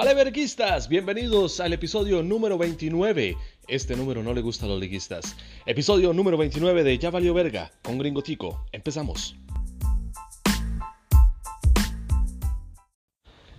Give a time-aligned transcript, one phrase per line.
[0.00, 3.36] Vale, verguistas, bienvenidos al episodio número 29.
[3.68, 5.36] Este número no le gusta a los liguistas.
[5.66, 8.64] Episodio número 29 de Ya Valió Verga con Gringo Tico.
[8.72, 9.36] Empezamos.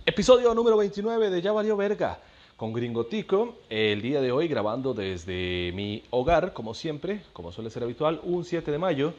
[0.04, 2.18] Episodio número 29 de Ya Valió Verga
[2.56, 3.58] con Gringo Tico.
[3.70, 8.44] El día de hoy grabando desde mi hogar, como siempre, como suele ser habitual, un
[8.44, 9.14] 7 de mayo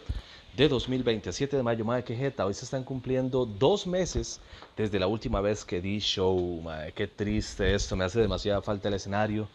[0.56, 4.40] de 2020, 7 de mayo, madre, qué jeta, hoy se están cumpliendo dos meses
[4.78, 8.88] desde la última vez que di show, madre, qué triste esto, me hace demasiada falta
[8.88, 9.48] el escenario.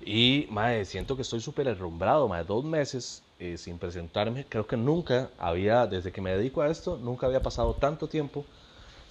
[0.00, 4.78] Y, madre, siento que estoy súper herrumbrado, madre, dos meses eh, sin presentarme, creo que
[4.78, 8.42] nunca había, desde que me dedico a esto, nunca había pasado tanto tiempo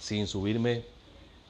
[0.00, 0.84] sin subirme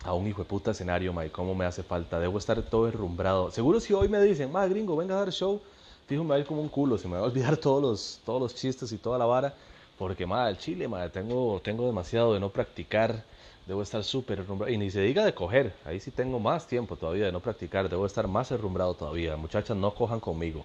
[0.05, 3.51] a un hijo de puta escenario, madre, cómo me hace falta, debo estar todo herrumbrado,
[3.51, 5.59] seguro si hoy me dicen, madre, gringo, venga a dar show,
[6.07, 8.21] fijo, me va a ir como un culo, se me va a olvidar todos los,
[8.27, 9.55] todos los chistes y toda la vara,
[9.99, 13.25] porque, madre, el chile, madre, tengo, tengo demasiado de no practicar.
[13.67, 14.73] Debo estar súper herrumbrado.
[14.73, 15.75] Y ni se diga de coger.
[15.85, 17.89] Ahí sí tengo más tiempo todavía de no practicar.
[17.89, 19.37] Debo estar más herrumbrado todavía.
[19.37, 20.65] Muchachas, no cojan conmigo.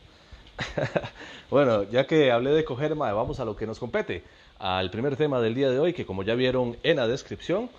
[1.50, 4.24] bueno, ya que hablé de coger, madre, vamos a lo que nos compete.
[4.60, 7.70] Al primer tema del día de hoy, que como ya vieron en la descripción,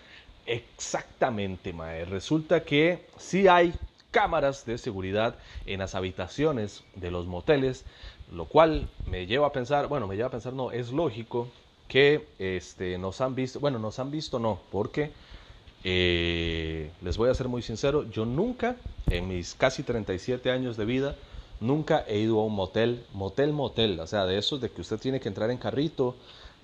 [0.46, 2.06] exactamente, madre.
[2.06, 3.72] Resulta que sí hay
[4.10, 5.36] cámaras de seguridad
[5.66, 7.84] en las habitaciones de los moteles
[8.34, 11.48] lo cual me lleva a pensar, bueno, me lleva a pensar, no, es lógico
[11.88, 15.10] que este, nos han visto, bueno, nos han visto no, porque
[15.84, 18.76] eh, les voy a ser muy sincero, yo nunca,
[19.10, 21.16] en mis casi 37 años de vida,
[21.60, 24.98] nunca he ido a un motel, motel, motel, o sea, de esos de que usted
[24.98, 26.16] tiene que entrar en carrito,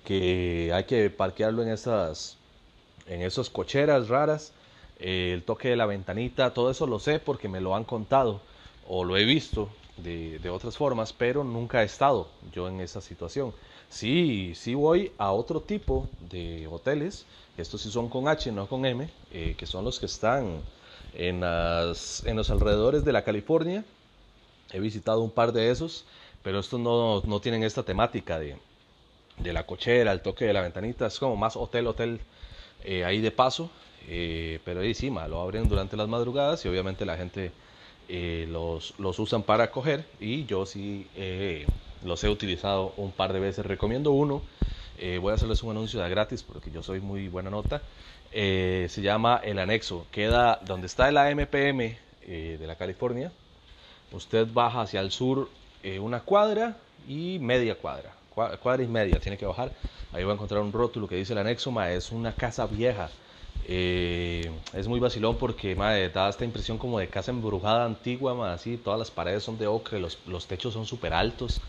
[0.05, 2.37] que hay que parquearlo en esas,
[3.05, 4.53] en esas cocheras raras,
[4.99, 8.41] eh, el toque de la ventanita, todo eso lo sé porque me lo han contado
[8.87, 9.69] o lo he visto
[10.03, 13.53] de, otras formas, pero nunca he estado yo en esa situación.
[13.89, 17.25] Sí, sí voy a otro tipo de hoteles,
[17.57, 20.61] estos sí son con H, no con M, eh, que son los que están
[21.13, 23.83] en, las, en los alrededores de la California.
[24.71, 26.05] He visitado un par de esos,
[26.43, 28.57] pero estos no, no tienen esta temática de,
[29.37, 32.19] de, la cochera, el toque de la ventanita, es como más hotel, hotel
[32.83, 33.69] eh, ahí de paso,
[34.07, 37.51] eh, pero ahí sí, lo abren durante las madrugadas y obviamente la gente
[38.11, 41.67] eh, los, los, usan para coger y yo sí eh,
[42.03, 43.63] los he utilizado un par de veces.
[43.63, 44.41] Recomiendo uno,
[44.97, 47.83] eh, voy a hacerles un anuncio de gratis porque yo soy muy buena nota.
[48.31, 53.31] se llama El Anexo, queda donde está el AMPM de la California.
[54.11, 55.47] Usted baja hacia el sur
[56.01, 56.77] una cuadra
[57.07, 59.71] y media cuadra, cuadra y media, tiene que bajar.
[60.13, 63.11] Ahí va a encontrar un rótulo que dice el anexo, es una casa vieja
[63.67, 68.55] eh, es muy vacilón porque madre, da esta impresión como de casa embrujada antigua, madre,
[68.55, 71.61] así, todas las paredes son de ocre, los, los techos son súper altos.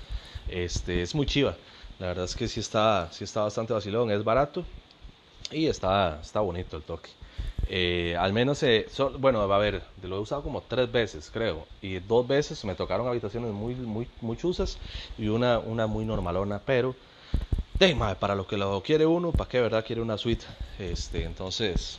[0.49, 1.57] Este, es muy chiva.
[1.99, 4.65] La verdad es que sí está, sí está bastante vacilón, es barato
[5.51, 7.11] y está, está bonito el toque.
[7.69, 8.87] Eh, al menos, eh,
[9.19, 11.67] bueno, a ver, lo he usado como tres veces, creo.
[11.83, 14.79] Y dos veces me tocaron habitaciones muy, muy, muy chuzas
[15.19, 16.95] y una, una muy normalona, pero
[17.81, 20.45] de, para lo que lo quiere uno, ¿para qué verdad quiere una suite?
[20.79, 21.99] Este, entonces,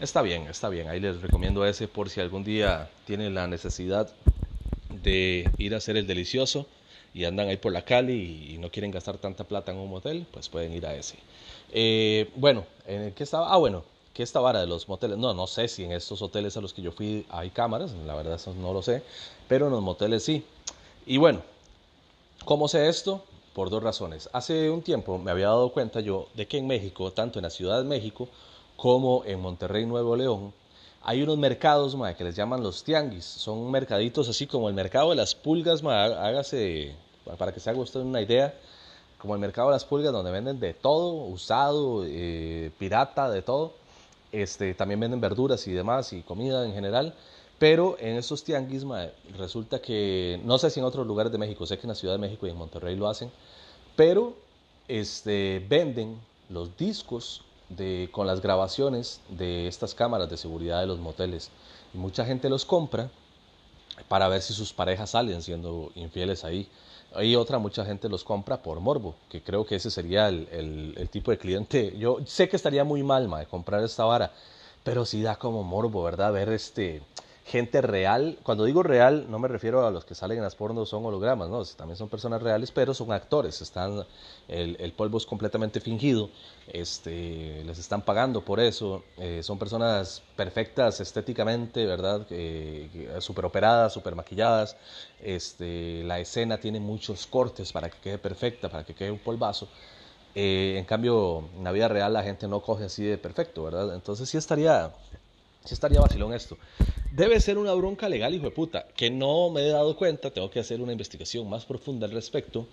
[0.00, 0.88] está bien, está bien.
[0.88, 4.10] Ahí les recomiendo ese por si algún día tienen la necesidad
[4.88, 6.66] de ir a hacer el delicioso
[7.12, 10.26] y andan ahí por la Cali y, no quieren gastar tanta plata en un motel,
[10.32, 11.18] pues pueden ir a ese.
[11.70, 13.52] Eh, bueno, ¿en qué estaba?
[13.52, 13.84] Ah, bueno,
[14.14, 15.18] ¿qué esta vara de los moteles?
[15.18, 18.14] No, no sé si en estos hoteles a los que yo fui hay cámaras, la
[18.14, 19.02] verdad eso no lo sé,
[19.48, 20.46] pero en los moteles sí.
[21.04, 21.42] Y bueno,
[22.46, 23.22] ¿cómo sé esto?
[23.54, 24.28] Por dos razones.
[24.32, 27.50] Hace un tiempo me había dado cuenta yo de que en México, tanto en la
[27.50, 28.28] Ciudad de México
[28.76, 30.52] como en Monterrey, Nuevo León,
[31.04, 33.24] hay unos mercados que les llaman los tianguis.
[33.24, 36.94] Son mercaditos así como el mercado de las pulgas, hágase,
[37.38, 38.54] para que se haga usted una idea,
[39.18, 43.72] como el mercado de las pulgas donde venden de todo, usado, eh, pirata, de todo.
[44.30, 47.14] Este, también venden verduras y demás y comida en general.
[47.62, 48.84] Pero en esos tianguis,
[49.38, 52.14] resulta que, no sé si en otros lugares de México, sé que en la Ciudad
[52.14, 53.30] de México y en Monterrey lo hacen,
[53.94, 54.34] pero
[54.88, 56.18] este, venden
[56.48, 57.42] los discos
[58.10, 61.52] con las grabaciones de estas cámaras de seguridad de los moteles.
[61.94, 63.12] Y mucha gente los compra
[64.08, 66.68] para ver si sus parejas salen siendo infieles ahí.
[67.20, 71.30] Y otra, mucha gente los compra por morbo, que creo que ese sería el, tipo
[71.30, 71.94] de cliente.
[71.96, 74.32] Yo sé que estaría muy mal, de comprar esta vara,
[74.82, 76.32] pero sí da como morbo, ¿verdad?
[76.32, 77.02] Ver este
[77.44, 78.38] gente real.
[78.42, 81.48] Cuando digo real, no me refiero a los que salen en las pornos, son hologramas,
[81.48, 83.60] no, también son personas reales, pero son actores.
[83.60, 84.04] Están,
[84.48, 86.30] el, polvo es completamente fingido,
[86.68, 89.04] este, les están pagando por eso.
[89.18, 92.26] Eh, son personas perfectas estéticamente, ¿verdad?
[92.30, 94.76] Eh, super operadas, super maquilladas.
[95.20, 99.68] Este, la escena tiene muchos cortes para que quede perfecta, para que quede un polvazo.
[100.34, 103.94] Eh, en cambio, en la vida real la gente no coge así de perfecto, ¿verdad?
[103.94, 104.92] Entonces sí estaría
[105.64, 106.56] sí estaría vacilón esto.
[107.12, 110.50] Debe ser una bronca legal, hijo de puta, que no me he dado cuenta, tengo
[110.50, 112.66] que hacer una investigación más profunda al respecto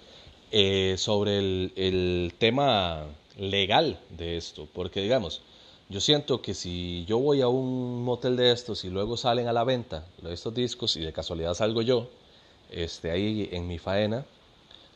[0.51, 3.05] eh, sobre el, el tema
[3.37, 5.41] legal de esto, porque digamos,
[5.89, 9.53] yo siento que si yo voy a un motel de estos y luego salen a
[9.53, 12.09] la venta estos discos y de casualidad salgo yo,
[12.69, 14.25] este, ahí en mi faena,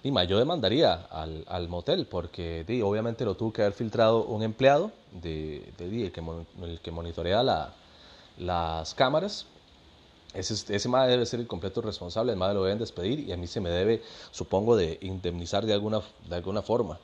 [0.03, 4.43] Dima, yo demandaría al, al motel porque di, obviamente lo tuvo que haber filtrado un
[4.43, 6.21] empleado de, de el, que,
[6.61, 7.73] el que monitorea la,
[8.37, 9.45] las cámaras.
[10.33, 13.37] Ese, ese MAE debe ser el completo responsable, el MAE lo deben despedir y a
[13.37, 14.01] mí se me debe,
[14.31, 16.99] supongo, de indemnizar de alguna, de alguna forma.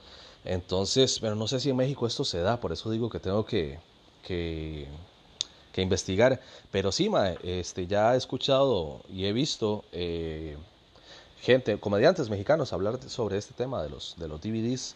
[0.45, 3.45] Entonces, pero no sé si en México esto se da, por eso digo que tengo
[3.45, 3.79] que,
[4.23, 4.87] que,
[5.77, 6.41] investigar.
[6.71, 7.09] Pero sí,
[7.43, 10.57] este, ya he escuchado y he visto eh,
[11.41, 14.95] gente, comediantes mexicanos hablar sobre este tema de los, de los DVDs,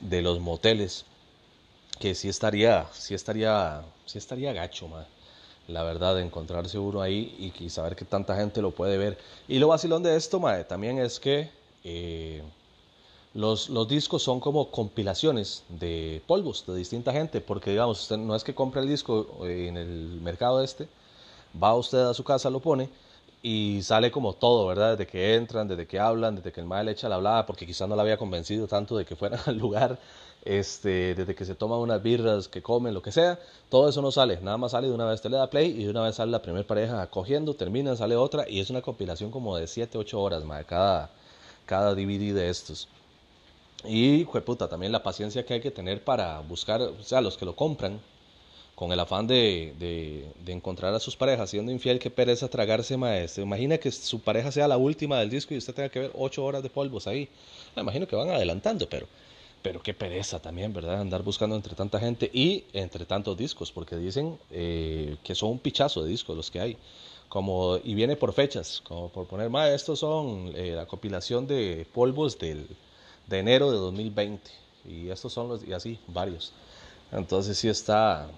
[0.00, 1.04] de los moteles,
[2.00, 4.88] que sí estaría, sí estaría, sí estaría gacho,
[5.68, 9.18] la verdad, de encontrarse uno ahí y, saber que tanta gente lo puede ver.
[9.48, 11.50] Y lo vacilón de esto, también es que
[11.84, 12.42] eh,
[13.34, 18.34] los, los, discos son como compilaciones de polvos de distinta gente, porque digamos, usted no
[18.34, 20.88] es que compre el disco eh, en el mercado este,
[21.60, 22.88] va usted a su casa, lo pone
[23.42, 24.92] y sale como todo, ¿verdad?
[24.96, 27.66] Desde que entran, desde que hablan, desde que el madre le echa la hablada, porque
[27.66, 29.98] quizás no la había convencido tanto de que fuera al lugar,
[30.46, 33.38] este, desde que se toman unas birras, que comen, lo que sea,
[33.68, 35.84] todo eso no sale, nada más sale de una vez, te le da play y
[35.84, 39.30] de una vez sale la primera pareja cogiendo, termina, sale otra y es una compilación
[39.30, 41.10] como de 7, 8 horas, madre, cada,
[41.66, 42.88] cada DVD de estos.
[43.84, 47.44] Y, puta, también la paciencia que hay que tener para buscar, o sea, los que
[47.44, 48.00] lo compran,
[48.76, 53.42] con el afán de, de, encontrar a sus parejas siendo infiel, qué pereza tragarse, maestro.
[53.42, 56.44] Imagina que su pareja sea la última del disco y usted tenga que ver ocho
[56.44, 57.28] horas de polvos ahí.
[57.74, 59.06] Me imagino que van adelantando, pero,
[59.66, 61.00] pero qué pereza también, ¿verdad?
[61.00, 65.58] Andar buscando entre tanta gente y entre tantos discos, porque dicen eh, que son un
[65.58, 66.76] pichazo de discos los que hay.
[67.28, 71.84] Como, y viene por fechas, como por poner, ma, estos son eh, la compilación de
[71.92, 72.64] polvos del
[73.26, 74.48] de enero de 2020.
[74.88, 76.52] Y estos son los, y así, varios.
[77.10, 78.28] Entonces sí está,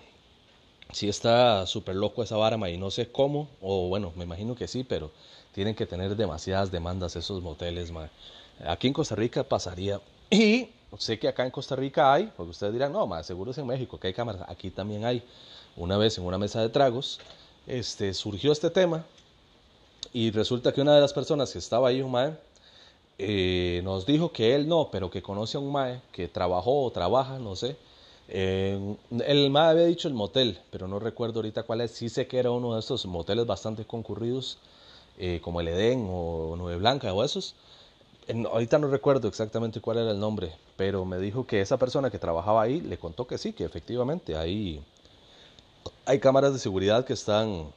[0.93, 4.67] sí está súper loco esa vara, y no sé cómo, o bueno, me imagino que
[4.67, 5.11] sí, pero
[5.53, 8.09] tienen que tener demasiadas demandas esos moteles, ma.
[8.67, 10.01] Aquí en Costa Rica pasaría.
[10.31, 13.59] Y sé que acá en Costa Rica hay, porque ustedes dirán, no, más seguro es
[13.59, 14.43] en México que hay cámaras.
[14.49, 15.23] Aquí también hay.
[15.77, 17.21] Una vez en una mesa de tragos,
[17.67, 19.05] este, surgió este tema
[20.13, 22.37] y resulta que una de las personas que estaba ahí, un
[23.19, 26.91] eh, nos dijo que él no, pero que conoce a un mae que trabajó o
[26.91, 27.77] trabaja, no sé.
[28.29, 31.93] el mae había dicho el motel, pero no recuerdo ahorita cuál es.
[31.93, 34.59] Sí sé que era uno de estos moteles bastante concurridos,
[35.19, 37.55] eh, como el Edén o Nueve Blanca o esos.
[38.51, 42.19] Ahorita no recuerdo exactamente cuál era el nombre, pero me dijo que esa persona que
[42.19, 44.83] trabajaba ahí le contó que sí, que efectivamente hay,
[46.05, 47.73] hay cámaras de seguridad que están,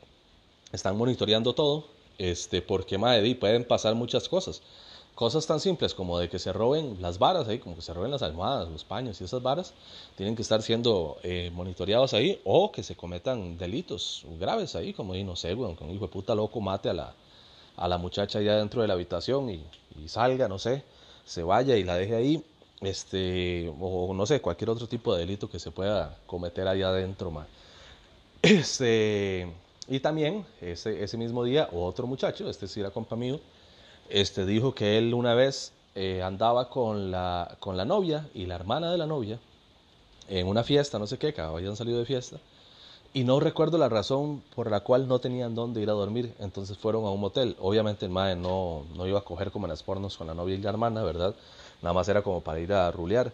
[0.72, 1.86] están monitoreando todo,
[2.18, 4.62] este, porque mae, pueden pasar muchas cosas.
[5.16, 8.12] Cosas tan simples como de que se roben las varas ahí, como que se roben
[8.12, 9.74] las almohadas, los paños y esas varas,
[10.16, 15.14] tienen que estar siendo eh, monitoreados ahí o que se cometan delitos graves ahí, como
[15.14, 17.14] no sé, un hijo de puta loco mate a la,
[17.78, 19.64] a la muchacha allá dentro de la habitación y,
[20.08, 20.84] salga, no sé,
[21.26, 22.44] se vaya y la deje ahí,
[22.82, 27.32] este, o no sé, cualquier otro tipo de delito que se pueda cometer allá adentro,
[27.32, 27.48] ma.
[28.42, 29.48] Este,
[29.88, 33.40] y también ese, ese mismo día, otro muchacho, este sí era compa mío,
[34.10, 38.56] este, dijo que él una vez eh, andaba con la, con la novia y la
[38.56, 39.40] hermana de la novia
[40.28, 42.38] en una fiesta, no sé qué, que habían salido de fiesta,
[43.14, 46.78] y no recuerdo la razón por la cual no tenían dónde ir a dormir, entonces
[46.78, 47.58] fueron a un motel.
[47.60, 50.56] Obviamente el mae no, no iba a coger como en las pornos con la novia
[50.56, 51.36] y la hermana, ¿verdad?
[51.82, 53.34] Nada más era como para ir a rulear.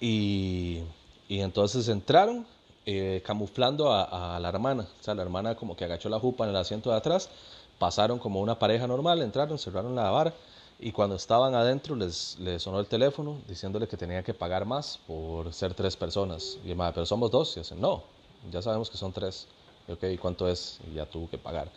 [0.00, 0.80] Y,
[1.28, 2.46] y entonces entraron
[2.86, 6.50] eh, camuflando a, la hermana, o sea, la hermana como que agachó la jupa en
[6.50, 7.30] el asiento de atrás
[7.78, 10.34] pasaron como una pareja normal, entraron, cerraron la bar
[10.78, 14.98] y cuando estaban adentro les, les sonó el teléfono diciéndole que tenía que pagar más
[15.06, 16.58] por ser tres personas.
[16.64, 17.56] Y madre, pero somos dos.
[17.56, 18.02] Y dicen, no,
[18.50, 19.46] ya sabemos que son tres.
[19.88, 20.78] Ok, ¿y cuánto es?
[20.90, 21.70] Y ya tuvo que pagar.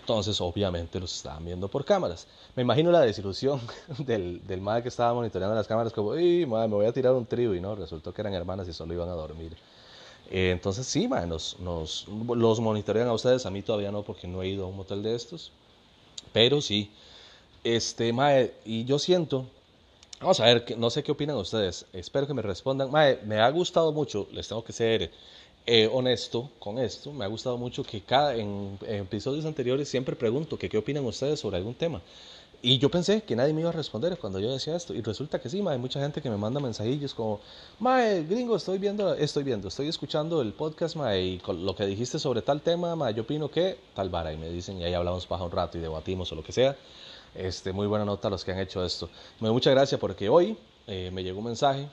[0.00, 2.26] Entonces, obviamente, los estaban viendo por cámaras.
[2.54, 3.60] Me imagino la desilusión
[3.98, 7.12] del, del madre que estaba monitoreando las cámaras, como, ¡y madre, me voy a tirar
[7.14, 7.54] un trío!
[7.54, 9.56] Y no, resultó que eran hermanas y solo iban a dormir.
[10.30, 14.42] Eh, entonces sí, nos, nos, los monitorean a ustedes, a mí todavía no porque no
[14.42, 15.52] he ido a un motel de estos,
[16.32, 16.90] pero sí.
[17.64, 19.46] Este, mae, y yo siento,
[20.20, 22.90] vamos a ver, no sé qué opinan ustedes, espero que me respondan.
[22.90, 25.10] Mae, me ha gustado mucho, les tengo que ser
[25.66, 30.56] eh, honesto con esto, me ha gustado mucho que cada, en, episodios anteriores siempre pregunto
[30.56, 32.00] que qué opinan ustedes sobre algún tema.
[32.62, 34.94] Y yo pensé que nadie me iba a responder cuando yo decía esto.
[34.94, 37.40] Y resulta que sí, ma, hay mucha gente que me manda mensajillos como,
[37.78, 42.18] mae, gringo, estoy viendo, estoy viendo, estoy escuchando el podcast, mae, y lo que dijiste
[42.18, 44.32] sobre tal tema, mae, yo opino que tal vara.
[44.32, 46.76] Y me dicen, y ahí hablamos paja un rato y debatimos o lo que sea.
[47.34, 49.10] Este, muy buena nota a los que han hecho esto.
[49.40, 50.56] Muchas gracias porque hoy
[50.86, 51.88] eh, me llegó un mensaje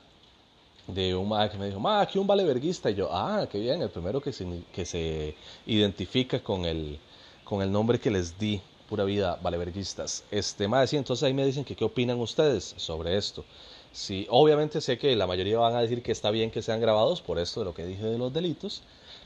[0.88, 2.90] de un mae que me dijo, ma, aquí un vale verguista.
[2.90, 5.36] Y yo, ah, qué bien, el primero que se, que se
[5.66, 7.00] identifica con el,
[7.44, 10.24] con el nombre que les di pura vida valeverguistas.
[10.30, 13.46] Este, más sí, entonces ahí me dicen que qué opinan ustedes sobre esto.
[13.92, 17.22] Sí, obviamente sé que la mayoría van a decir que está bien que sean grabados
[17.22, 18.82] por esto de lo que dije de los delitos,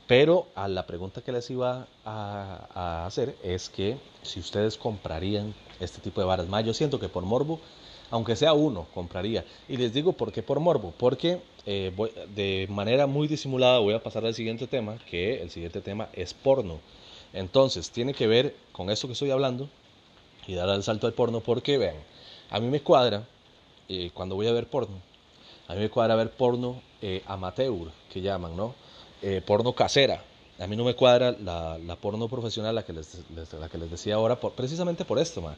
[0.08, 5.54] pero a la pregunta que les iba a, a hacer es que si ustedes comprarían
[5.80, 7.60] este tipo de varas más, yo siento que por morbo,
[8.12, 9.46] aunque sea uno, compraría.
[9.68, 13.94] Y les digo por qué por morbo, porque eh, voy, de manera muy disimulada voy
[13.94, 16.80] a pasar al siguiente tema, que el siguiente tema es porno.
[17.34, 19.70] Entonces, tiene que ver con esto que estoy hablando
[20.48, 21.96] y dar el salto al porno porque, vean,
[22.50, 23.28] a mí me cuadra,
[23.90, 25.02] eh, cuando voy a ver porno,
[25.68, 28.74] a mí me cuadra ver porno eh, amateur, que llaman, ¿no?
[29.22, 30.24] Eh, porno casera.
[30.60, 33.20] A mí no me cuadra la, la porno profesional, la que les,
[33.60, 35.56] la que les decía ahora, por, precisamente por esto, man.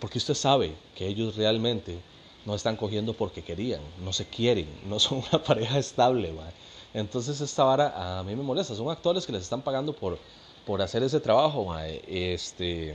[0.00, 1.98] Porque usted sabe que ellos realmente
[2.44, 6.32] no están cogiendo porque querían, no se quieren, no son una pareja estable.
[6.32, 6.50] Man.
[6.92, 10.18] Entonces esta vara a mí me molesta, son actores que les están pagando por
[10.64, 11.74] por hacer ese trabajo.
[12.06, 12.94] Este,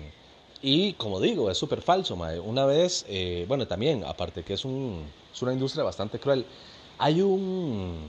[0.61, 2.39] y como digo, es súper falso, mae.
[2.39, 6.45] Una vez, eh, bueno, también, aparte que es, un, es una industria bastante cruel,
[6.97, 8.07] hay un,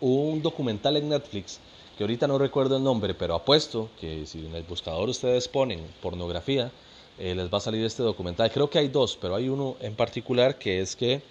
[0.00, 1.60] un documental en Netflix
[1.96, 5.80] que ahorita no recuerdo el nombre, pero apuesto que si en el buscador ustedes ponen
[6.02, 6.70] pornografía,
[7.18, 8.50] eh, les va a salir este documental.
[8.50, 11.22] Creo que hay dos, pero hay uno en particular que es que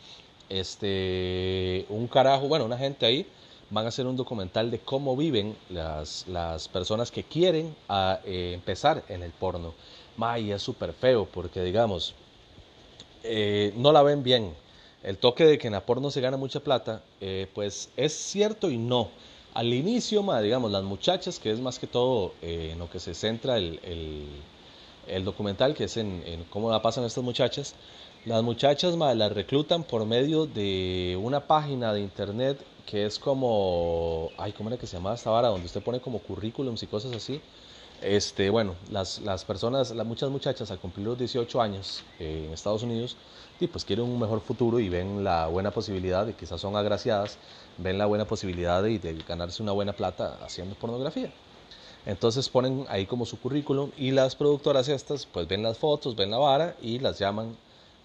[0.49, 3.25] este un carajo, bueno, una gente ahí
[3.71, 8.51] van a hacer un documental de cómo viven las, las personas que quieren a, eh,
[8.53, 9.73] empezar en el porno.
[10.17, 12.13] May, es súper feo porque, digamos,
[13.23, 14.53] eh, no la ven bien.
[15.01, 17.01] El toque de que en la porno se gana mucha plata,
[17.53, 19.09] pues es cierto y no.
[19.53, 23.13] Al inicio, ma, digamos, las muchachas, que es más que todo en lo que se
[23.13, 23.79] centra el,
[25.09, 27.75] el documental, que es en, en, cómo la pasan estas muchachas,
[28.25, 34.51] las muchachas las reclutan por medio de una página de internet que es como, ay,
[34.51, 35.49] ¿cómo era que se llamaba esta vara?
[35.49, 37.39] Donde usted pone como currículums y cosas así.
[38.01, 42.53] Este, bueno, las, las personas, las muchas muchachas al cumplir los 18 años eh, en
[42.53, 43.15] Estados Unidos,
[43.59, 47.37] y pues quieren un mejor futuro y ven la buena posibilidad, de quizás son agraciadas,
[47.77, 51.31] ven la buena posibilidad de, de ganarse una buena plata haciendo pornografía.
[52.05, 56.31] Entonces ponen ahí como su currículum y las productoras estas pues ven las fotos, ven
[56.31, 57.55] la vara y las llaman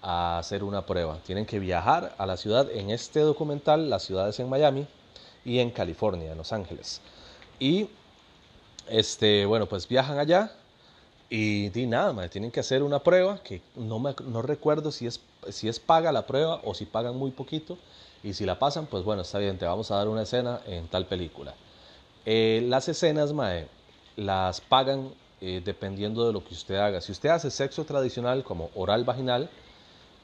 [0.02, 1.18] a hacer una prueba.
[1.24, 2.70] Tienen que viajar a la ciudad.
[2.70, 4.86] En este documental, las ciudades en Miami
[5.44, 7.00] y en California, en Los Ángeles.
[7.58, 7.88] Y,
[8.88, 10.52] este, bueno, pues viajan allá
[11.30, 15.06] y di nada, más tienen que hacer una prueba que no, me, no recuerdo si
[15.06, 17.78] es, si es paga la prueba o si pagan muy poquito.
[18.22, 20.86] Y si la pasan, pues bueno, está bien, te vamos a dar una escena en
[20.88, 21.54] tal película.
[22.26, 23.68] Eh, las escenas, mae,
[24.16, 27.00] las pagan eh, dependiendo de lo que usted haga.
[27.00, 29.50] Si usted hace sexo tradicional como oral vaginal,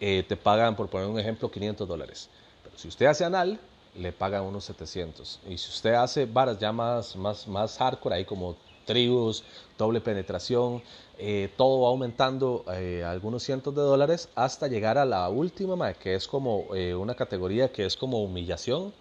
[0.00, 2.30] eh, te pagan, por poner un ejemplo, 500 dólares.
[2.62, 3.60] Pero si usted hace anal,
[3.94, 5.40] le pagan unos 700.
[5.46, 8.56] Y si usted hace varas ya más, más, más hardcore, ahí como
[8.86, 9.44] tribus,
[9.76, 10.82] doble penetración,
[11.18, 12.64] eh, todo va aumentando
[13.04, 16.68] algunos cientos de dólares hasta llegar a la última, que es como
[16.98, 18.94] una categoría que es como humillación,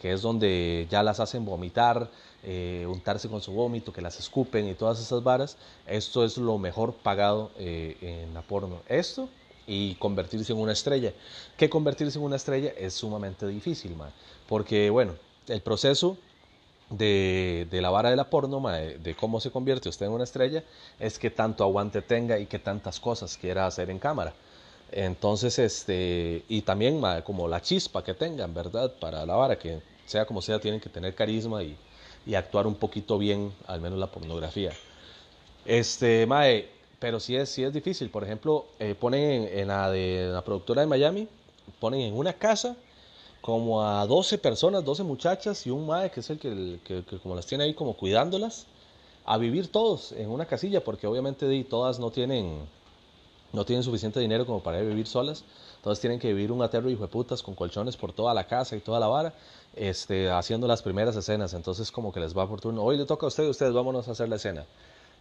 [0.00, 2.08] que es donde ya las hacen vomitar,
[2.44, 5.56] eh, untarse con su vómito, que las escupen y todas esas varas.
[5.86, 8.80] Esto es lo mejor pagado en la porno.
[8.88, 9.28] Esto
[9.68, 11.12] y convertirse en una estrella.
[11.56, 14.10] Que convertirse en una estrella es sumamente difícil, man,
[14.48, 15.14] porque bueno,
[15.46, 16.16] el proceso
[16.90, 20.12] de, de la vara de la porno, man, de, de, cómo se convierte usted en
[20.12, 20.64] una estrella,
[20.98, 24.32] es que tanto aguante tenga y que tantas cosas quiera hacer en cámara.
[24.90, 28.92] Entonces, este, y también man, como la chispa que tengan, ¿verdad?
[28.98, 31.76] Para la vara, que sea como sea, tienen que tener carisma y,
[32.26, 34.72] y actuar un poquito bien, al menos la pornografía.
[35.64, 38.10] Este, mae, pero sí es, sí es difícil.
[38.10, 41.28] Por ejemplo, eh, ponen en, la de la productora de Miami,
[41.80, 42.76] ponen en una casa
[43.40, 47.18] como a 12 personas, 12 muchachas y un mae que es el que, que, que,
[47.18, 48.66] como las tiene ahí como cuidándolas,
[49.24, 52.60] a vivir todos en una casilla, porque obviamente todas no tienen,
[53.52, 55.44] no tienen suficiente dinero como para vivir solas.
[55.88, 58.76] Todas tienen que vivir un aterro hijo de putas con colchones por toda la casa
[58.76, 59.32] y toda la vara,
[59.74, 61.54] este, haciendo las primeras escenas.
[61.54, 64.10] Entonces como que les va por turno, hoy le toca a ustedes, ustedes vámonos a
[64.10, 64.66] hacer la escena.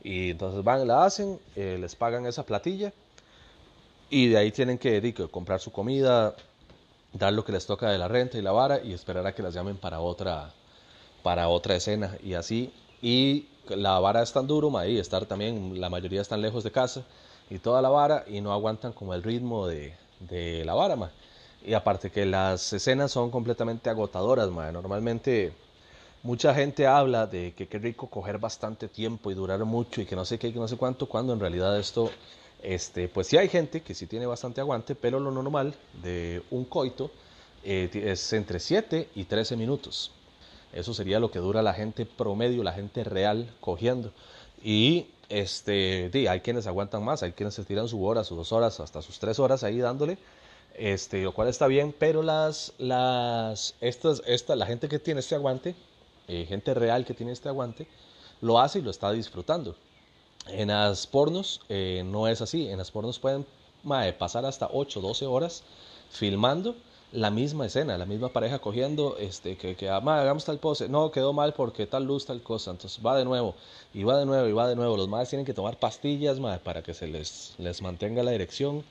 [0.03, 2.91] Y entonces van, la hacen, eh, les pagan esa platilla
[4.09, 6.35] y de ahí tienen que, comprar su comida,
[7.13, 9.41] dar lo que les toca de la renta y la vara y esperar a que
[9.41, 10.51] las llamen para otra,
[11.23, 12.73] para otra escena y así.
[13.01, 17.05] Y la vara es tan duro, ahí estar también, la mayoría están lejos de casa.
[17.49, 21.11] y toda la vara y no aguantan como el ritmo de, de la vara.
[21.65, 24.71] Y aparte que las escenas son completamente agotadoras, ma.
[24.71, 25.53] Normalmente
[26.23, 30.15] mucha gente habla de que qué rico coger bastante tiempo y durar mucho y que
[30.15, 32.11] no sé qué, que no sé cuánto, cuando en realidad esto,
[32.63, 36.65] este, pues sí hay gente que sí tiene bastante aguante, pero lo normal de un
[36.65, 37.11] coito
[37.63, 40.11] eh, es entre 7 y 13 minutos.
[40.73, 44.11] Eso sería lo que dura la gente promedio, la gente real cogiendo.
[44.63, 48.79] Y este, hay quienes aguantan más, hay quienes se tiran su hora, sus dos horas,
[48.79, 50.17] hasta sus tres horas ahí dándole,
[50.75, 55.35] este, lo cual está bien, pero las, las, estas, esta, la gente que tiene este
[55.35, 55.75] aguante,
[56.27, 57.87] eh, gente real que tiene este aguante,
[58.41, 59.75] lo hace y lo está disfrutando.
[60.47, 63.45] En las pornos eh, no es así, en las pornos pueden
[64.17, 65.63] pasar hasta 8, 12 horas
[66.09, 66.75] filmando
[67.11, 71.11] la misma escena, la misma pareja cogiendo, este, que, que ah, hagamos tal pose, no,
[71.11, 73.55] quedó mal porque tal luz, tal cosa, entonces va de nuevo,
[73.93, 76.83] y va de nuevo, y va de nuevo, los madres tienen que tomar pastillas, para
[76.83, 78.83] que se les, les mantenga la dirección,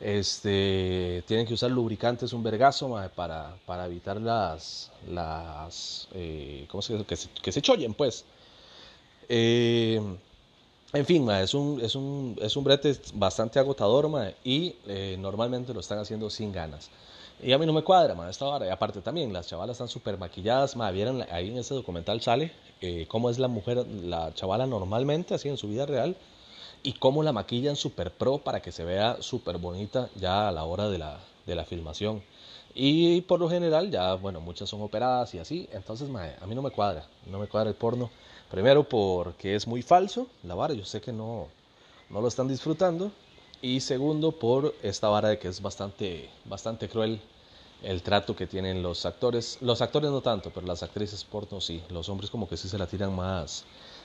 [0.00, 6.94] este, tienen que usar lubricantes, un vergazo, para, para evitar las, las, eh, ¿cómo se
[6.94, 7.04] dice?
[7.04, 8.24] Que se, que se chollen, pues.
[9.28, 10.00] Eh,
[10.92, 14.10] en fin, es, un, es, un, es un brete bastante agotador,
[14.42, 16.90] y eh, normalmente lo están haciendo sin ganas.
[17.42, 18.66] Y a mí no me cuadra, ma, esta hora.
[18.66, 20.90] Y aparte también, las chavalas están súper maquilladas, ma.
[20.90, 25.48] Vieron ahí en ese documental sale eh, cómo es la mujer, la chavala normalmente, así
[25.48, 26.16] en su vida real,
[26.82, 30.64] y cómo la maquillan súper pro para que se vea súper bonita ya a la
[30.64, 32.22] hora de la, de la filmación.
[32.74, 35.68] Y por lo general, ya, bueno, muchas son operadas y así.
[35.72, 38.10] Entonces, ma, a mí no me cuadra, no me cuadra el porno.
[38.50, 41.48] Primero porque es muy falso, la vara, yo sé que no,
[42.10, 43.10] no lo están disfrutando.
[43.62, 47.20] Y segundo, por esta vara de que es bastante, bastante cruel
[47.82, 49.58] el trato que tienen los actores.
[49.60, 51.82] Los actores no tanto, pero las actrices porno sí.
[51.90, 53.64] Los hombres como que sí se la tiran más,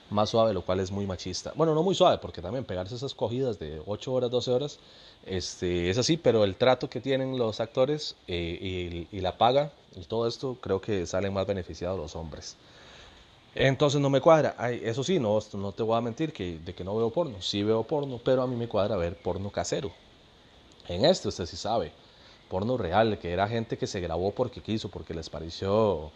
[0.09, 1.51] más suave, lo cual es muy machista.
[1.55, 4.79] Bueno, no muy suave, porque también pegarse esas cogidas de 8 horas, 12 horas,
[5.25, 10.01] este, es así, pero el trato que tienen los actores eh, y, la paga y
[10.01, 12.55] todo esto, creo que salen más beneficiados los hombres.
[13.55, 14.55] Entonces no me cuadra.
[14.69, 17.41] eso sí, no, no te voy a mentir que, de que no veo porno.
[17.41, 19.91] Sí veo porno, pero a mí me cuadra ver porno casero.
[20.87, 21.91] En esto usted sí sabe.
[22.49, 26.11] Porno real, que era gente que se grabó porque quiso, porque les pareció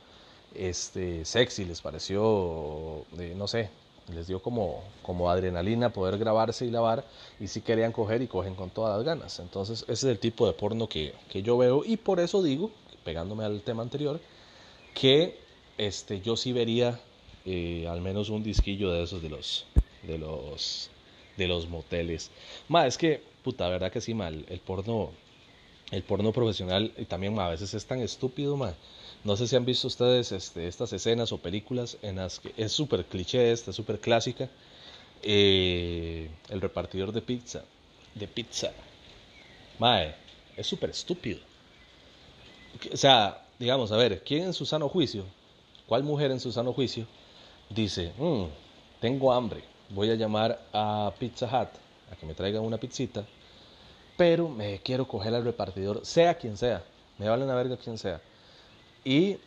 [0.56, 3.70] este, sexy, les pareció, eh, no sé,
[4.14, 7.04] les dio como, como adrenalina poder grabarse y lavar
[7.40, 9.40] y si querían coger y cogen con todas las ganas.
[9.40, 12.72] Entonces ese es el tipo de porno que, que yo veo y por eso digo,
[13.04, 14.20] pegándome al tema anterior,
[14.94, 15.38] que
[15.78, 17.00] este, yo sí vería
[17.46, 19.66] eh, al menos un disquillo de esos de los
[20.04, 20.90] de los
[21.38, 22.32] de los moteles.
[22.68, 25.12] Ma, es que puta, verdad que sí mal, el porno
[25.92, 28.74] el porno profesional y también a veces es tan estúpido, ma.
[29.24, 32.72] No sé si han visto ustedes este, estas escenas o películas en las que es
[32.72, 34.50] súper cliché esta, súper clásica.
[35.22, 37.64] Eh, el repartidor de pizza,
[38.16, 38.72] de pizza.
[39.78, 40.16] Mae,
[40.56, 41.40] es súper estúpido.
[42.94, 45.26] O sea, digamos, a ver, ¿quién en su sano juicio?
[45.86, 47.06] ¿Cuál mujer en su sano juicio
[47.70, 48.46] dice, mm,
[49.02, 51.70] tengo hambre, voy a llamar a Pizza Hut
[52.12, 53.26] a que me traigan una pizzita,
[54.20, 56.84] pero me quiero coger al repartidor, sea quien sea,
[57.18, 58.20] me vale una verga quien sea.
[59.06, 59.38] Y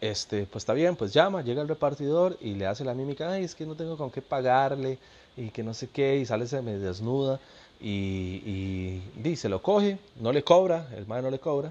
[0.00, 3.44] este, pues está bien, pues llama, llega el repartidor y le hace la mímica, ay,
[3.44, 4.98] es que no tengo con qué pagarle
[5.36, 7.38] y que no sé qué, y sale, se me desnuda
[7.82, 11.70] y, y, se lo coge, no le cobra, el mae no le cobra.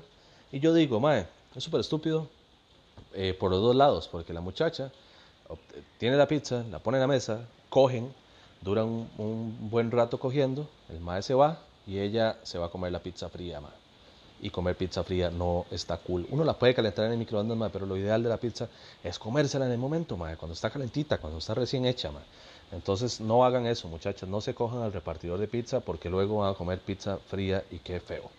[0.51, 2.27] Y yo digo, mae, es súper estúpido
[3.15, 4.91] eh, por los dos lados, porque la muchacha
[5.97, 8.13] tiene la pizza, la pone en la mesa, cogen,
[8.61, 12.91] duran un, buen rato cogiendo, el mae se va y ella se va a comer
[12.91, 13.71] la pizza fría, mae.
[14.39, 16.27] Y comer pizza fría no está cool.
[16.29, 18.67] Uno la puede calentar en el microondas, mae, pero lo ideal de la pizza
[19.03, 22.23] es comérsela en el momento, mae, cuando está calentita, cuando está recién hecha, mae.
[22.71, 26.51] Entonces no hagan eso, muchachas, no se cojan al repartidor de pizza porque luego van
[26.51, 28.29] a comer pizza fría y qué feo.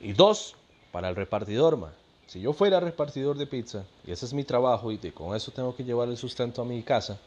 [0.00, 0.56] Y dos,
[0.90, 4.90] para el repartidor, mae si yo fuera repartidor de pizza, y ese es mi trabajo,
[4.90, 7.18] y con eso tengo que llevar el sustento a mi casa,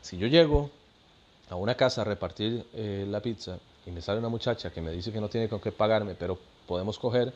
[0.00, 0.70] si yo llego
[1.50, 4.90] a una casa a repartir eh, la pizza y me sale una muchacha que me
[4.92, 7.32] dice que no tiene con qué pagarme, pero podemos coger,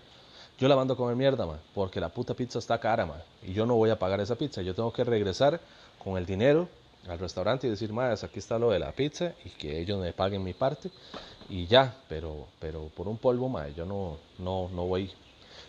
[0.58, 3.54] yo la mando a comer mierda, man, porque la puta pizza está cara, man, y
[3.54, 4.60] yo no voy a pagar esa pizza.
[4.60, 5.58] Yo tengo que regresar
[5.98, 6.68] con el dinero
[7.08, 10.12] al restaurante y decir, más aquí está lo de la pizza y que ellos me
[10.12, 10.90] paguen mi parte
[11.48, 15.10] y ya, pero, pero por un polvo, man, yo no, no, no voy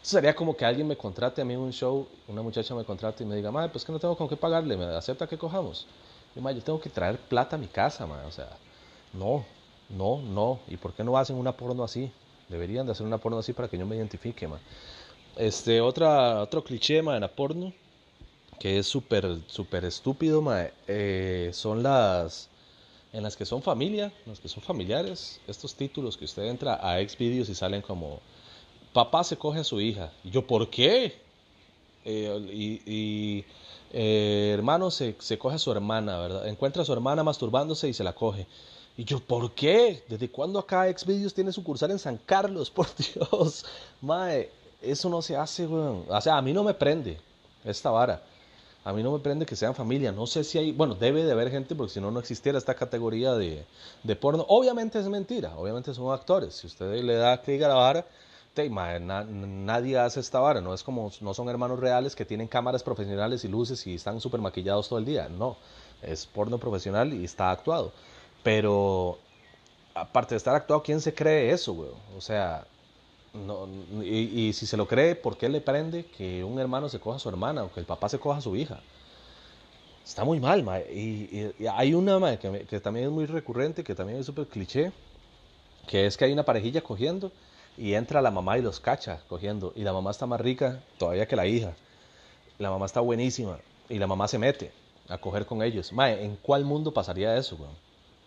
[0.01, 3.25] sería como que alguien me contrate a mí un show, una muchacha me contrate y
[3.25, 5.87] me diga, madre, pues que no tengo con qué pagarle, ¿me acepta que cojamos?
[6.35, 8.49] Y madre, yo tengo que traer plata a mi casa, madre, o sea,
[9.13, 9.45] no,
[9.97, 10.59] no, no.
[10.67, 12.11] ¿Y por qué no hacen una porno así?
[12.49, 14.63] Deberían de hacer una porno así para que yo me identifique, madre.
[15.35, 17.73] Este, otra, otro cliché, madre, en la porno,
[18.59, 22.49] que es súper, súper estúpido, madre, eh, son las,
[23.11, 26.75] en las que son familia, en las que son familiares, estos títulos que usted entra
[26.75, 28.19] a Xvideos y salen como
[28.93, 30.11] papá se coge a su hija.
[30.23, 31.15] Y yo, ¿por qué?
[32.05, 33.45] Eh, y,
[33.91, 36.47] eh, hermano se, se, coge a su hermana, ¿verdad?
[36.47, 38.45] Encuentra a su hermana masturbándose y se la coge.
[38.95, 40.03] Y yo, ¿por qué?
[40.07, 42.69] ¿Desde cuándo acá Xvideos tiene sucursal en San Carlos?
[42.71, 43.65] Por Dios,
[44.01, 44.51] mae,
[44.81, 46.05] eso no se hace, weón.
[46.07, 47.19] O sea, a mí no me prende
[47.65, 48.21] esta vara.
[48.85, 50.11] A mí no me prende que sean familia.
[50.11, 52.75] No sé si hay, bueno, debe de haber gente porque si no, no existiera esta
[52.75, 53.65] categoría de,
[54.03, 54.45] de porno.
[54.49, 56.55] Obviamente es mentira, obviamente son actores.
[56.55, 58.05] Si usted le da clic a la vara,
[58.53, 60.61] te, nadie hace esta vara.
[60.61, 64.19] No es como, no son hermanos reales que tienen cámaras profesionales y luces y están
[64.19, 65.29] súper maquillados todo el día.
[65.29, 65.57] No,
[66.01, 67.91] es porno profesional y está actuado.
[68.43, 69.17] Pero,
[69.95, 71.89] aparte de estar actuado, ¿quién se cree eso, güey?
[72.17, 72.65] O sea,
[73.33, 73.67] no,
[74.03, 77.19] y, si se lo cree, ¿por qué le prende que un hermano se coja a
[77.19, 78.79] su hermana o que el papá se coja a su hija?
[80.05, 80.79] Está muy mal, ma.
[80.79, 84.91] Y, hay una ma, que, que, también es muy recurrente, que también es súper cliché,
[85.87, 87.31] que es que hay una parejilla cogiendo
[87.77, 89.73] y entra la mamá y los cacha cogiendo.
[89.75, 91.73] Y la mamá está más rica todavía que la hija.
[92.59, 93.57] La mamá está buenísima
[93.89, 94.71] y la mamá se mete
[95.09, 95.91] a coger con ellos.
[95.91, 97.57] Ma, ¿en cuál mundo pasaría eso,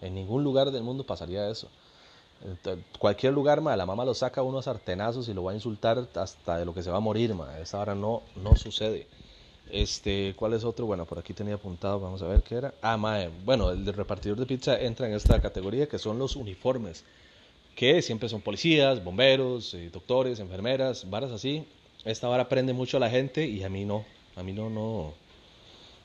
[0.01, 1.69] En ningún lugar del mundo pasaría eso
[2.99, 6.59] cualquier lugar, ma, la mamá lo saca unos sartenazos y lo va a insultar hasta
[6.59, 7.59] de lo que se va a morir, ma.
[7.59, 9.07] Esa hora no, no sucede.
[9.71, 10.87] Este, ¿cuál es otro?
[10.87, 12.75] Bueno, por aquí tenía apuntado, vamos a ver qué era.
[12.83, 16.37] Ah, ma, bueno, el de repartidor de pizza entra en esta categoría que son los
[16.37, 17.05] uniformes,
[17.75, 21.65] que siempre son policías, bomberos, eh, doctores, enfermeras, varas así.
[22.05, 24.05] Esta vara prende mucho a la gente y a mí no,
[24.37, 25.15] a mí no, no,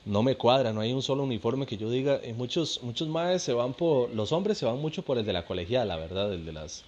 [0.04, 2.20] no me cuadra, no hay un solo uniforme que yo diga.
[2.24, 5.32] Y muchos, muchos más se van por, los hombres se van mucho por el de
[5.32, 6.84] la colegial, la verdad, el de las,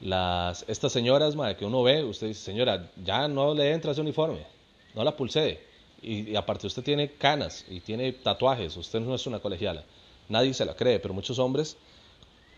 [0.00, 4.00] las, estas señoras, madre, que uno ve, usted dice, señora, ya no le entra ese
[4.00, 4.46] uniforme,
[4.94, 5.60] no la pulsee.
[6.02, 9.84] Y, aparte usted tiene canas y tiene tatuajes, usted no es una colegiala.
[10.28, 11.76] Nadie se la cree, pero muchos hombres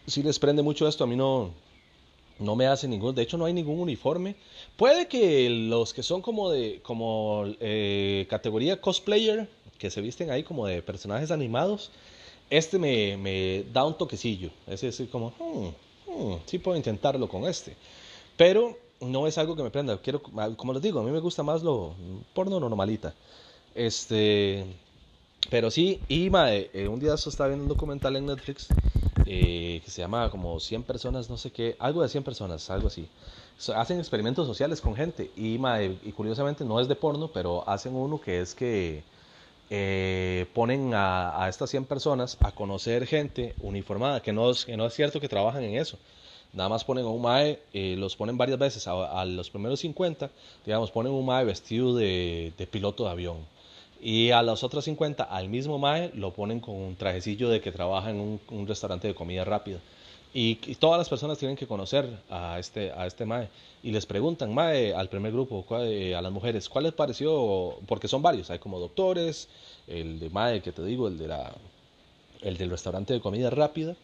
[0.06, 1.52] si les prende mucho esto, a mí no,
[2.38, 4.36] no me hace ningún, de hecho no hay ningún uniforme.
[4.76, 10.42] Puede que los que son como de, como eh, categoría cosplayer, que se visten ahí
[10.42, 11.90] como de personajes animados,
[12.50, 14.50] este me, me da un toquecillo.
[14.66, 15.68] Es decir, como, hmm,
[16.10, 17.76] hmm, sí puedo intentarlo con este.
[18.36, 19.98] Pero no es algo que me prenda.
[19.98, 21.94] Quiero, como les digo, a mí me gusta más lo
[22.34, 23.14] porno normalita.
[23.74, 24.64] Este,
[25.50, 28.68] pero sí, y eh, un día estaba viendo un documental en Netflix
[29.26, 32.88] eh, que se llama como 100 personas, no sé qué, algo de 100 personas, algo
[32.88, 33.08] así.
[33.74, 35.58] hacen experimentos sociales con gente y,
[36.04, 39.02] y curiosamente no es de porno, pero hacen uno que es que
[39.70, 44.86] eh, ponen a, estas 100 personas a conocer gente uniformada, que no, es, que no
[44.86, 45.98] es cierto que trabajan en eso.
[46.52, 50.30] Nada más ponen a un MAE, eh, los ponen varias veces, a, los primeros 50,
[50.64, 53.38] digamos, ponen un MAE vestido de, piloto de avión.
[54.00, 57.72] Y a los otros 50, al mismo MAE, lo ponen con un trajecillo de que
[57.72, 59.78] trabaja en un, restaurante de comida rápida.
[60.36, 63.48] Y, todas las personas tienen que conocer a este, a este MAE.
[63.84, 67.78] Y les preguntan, MAE, al primer grupo, a las mujeres, ¿cuál les pareció?
[67.86, 69.48] Porque son varios, hay como doctores,
[69.86, 71.54] el de MAE que te digo, el, de la,
[72.42, 73.94] el del restaurante de comida rápida,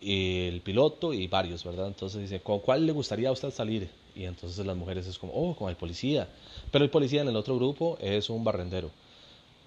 [0.00, 1.88] el piloto y varios, ¿verdad?
[1.88, 3.90] Entonces dice, ¿con cuál le gustaría a usted salir?
[4.14, 6.28] Y entonces las mujeres es como, oh, con el policía.
[6.70, 8.90] Pero el policía en el otro grupo es un barrendero.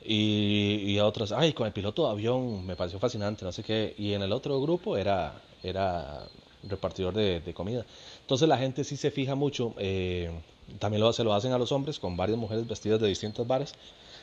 [0.05, 3.61] Y, y a otras, ay, con el piloto de avión me pareció fascinante, no sé
[3.61, 3.93] qué.
[3.97, 6.27] Y en el otro grupo era era
[6.63, 7.85] repartidor de, comida.
[8.21, 10.31] Entonces la gente sí se fija mucho, eh,
[10.79, 13.73] también lo, se lo hacen a los hombres con varias mujeres vestidas de distintos bares.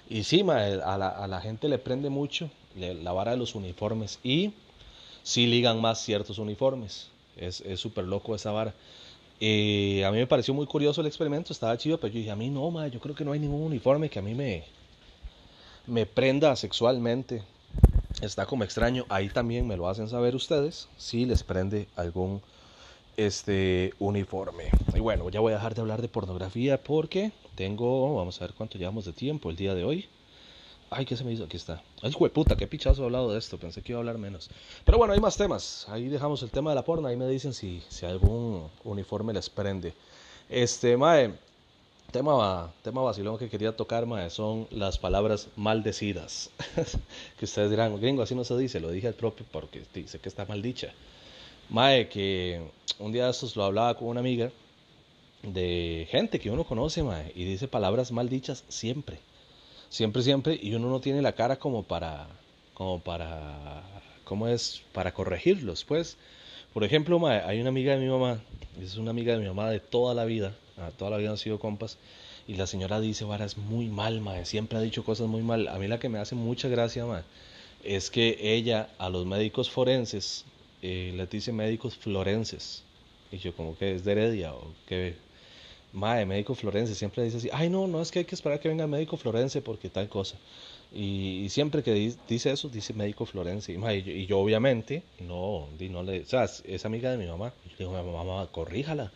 [0.09, 4.53] Y sí, a, la, gente le prende mucho la vara de los uniformes y
[5.23, 7.09] sí ligan más ciertos uniformes.
[7.37, 8.70] Es súper loco esa vara.
[8.70, 12.51] a mí me pareció muy curioso el experimento, estaba chido, pero yo dije, a mí
[12.51, 14.64] no, ma, yo creo que no hay ningún uniforme que a mí me,
[15.87, 17.42] me prenda sexualmente
[18.26, 19.04] está como extraño.
[19.08, 22.42] Ahí también me lo hacen saber ustedes si les prende algún
[23.16, 24.70] este uniforme.
[24.94, 28.54] Y bueno, ya voy a dejar de hablar de pornografía porque tengo, vamos a ver
[28.54, 30.08] cuánto llevamos de tiempo el día de hoy.
[30.90, 31.44] Ay, ¿qué se me hizo?
[31.44, 31.82] Aquí está.
[32.02, 33.58] Ay, puta, qué pichazo he hablado de esto.
[33.58, 34.50] Pensé que iba a hablar menos.
[34.84, 35.87] Pero bueno, hay más temas.
[35.88, 37.08] Ahí dejamos el tema de la porno.
[37.08, 39.92] Ahí me dicen si, si algún uniforme les prende.
[40.48, 41.34] Este, Mae,
[42.14, 46.48] tema, tema vacilón que quería tocar, mae, son las palabras maldecidas.
[47.38, 50.29] que ustedes dirán, gringo, así no se dice, lo dije al propio porque dice que
[50.29, 50.92] está maldicha.
[51.70, 52.62] Mae, que
[53.00, 54.53] un día estos lo hablaba con una amiga
[55.42, 59.18] de gente que uno conoce, mae, y dice palabras maldichas siempre.
[59.88, 62.29] Siempre, siempre, y uno no tiene la cara como para,
[62.74, 63.83] como para,
[64.22, 64.83] ¿cómo es?
[64.92, 66.16] Para corregirlos, pues.
[66.72, 68.40] Por ejemplo, mae, hay una amiga de mi mamá,
[68.81, 70.55] es una amiga de mi mamá de toda la vida,
[70.96, 71.98] toda la vida han sido compas.
[72.46, 74.44] Y la señora dice es muy mal, mae.
[74.44, 75.68] Siempre ha dicho cosas muy mal.
[75.68, 77.22] A mí la que me hace mucha gracia, mae,
[77.82, 80.44] es que ella a los médicos forenses
[80.87, 82.82] eh, les dice médicos florenses.
[83.32, 85.14] Y yo como que es de Heredia o que...
[85.94, 88.68] Mae, médico florense, siempre dice así, ay no, no, es que hay que esperar que
[88.68, 90.37] venga el médico florense porque tal cosa.
[90.92, 93.72] Y, siempre que dice eso, dice médico florense.
[93.72, 97.52] Y, yo, obviamente, no, no le, o es amiga de mi mamá.
[97.64, 99.12] Y yo digo, mamá, corríjala.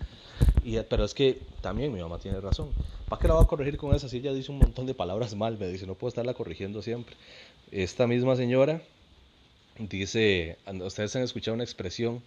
[0.89, 2.75] Pero es que también mi mamá tiene razón.
[3.09, 4.09] ¿Para qué la va a corregir con esa?
[4.09, 7.17] Si ella dice un montón de palabras mal, me dice, no puedo estarla corrigiendo siempre.
[7.71, 8.83] Esta misma señora
[9.79, 12.23] dice, ustedes han escuchado una expresión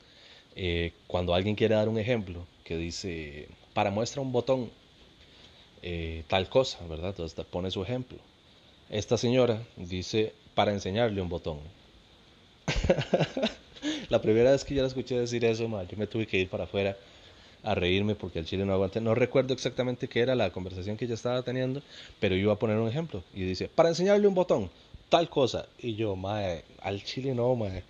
[0.56, 4.71] eh, cuando alguien quiere dar un ejemplo, que dice, para muestra un botón,
[5.82, 7.10] eh, tal cosa, ¿verdad?
[7.10, 8.17] Entonces pone su ejemplo.
[8.89, 11.60] Esta señora dice para enseñarle un botón.
[14.10, 16.65] la primera vez que yo la escuché decir eso, yo me tuve que ir para
[16.65, 16.97] afuera
[17.63, 19.02] a reírme porque el chile no aguanté.
[19.02, 21.82] No recuerdo exactamente qué era la conversación que ella estaba teniendo,
[22.19, 23.24] pero iba a poner un ejemplo.
[23.34, 24.69] Y dice, para enseñarle un botón,
[25.10, 25.67] tal cosa.
[25.80, 27.84] Y yo, mae, al chile no, mae.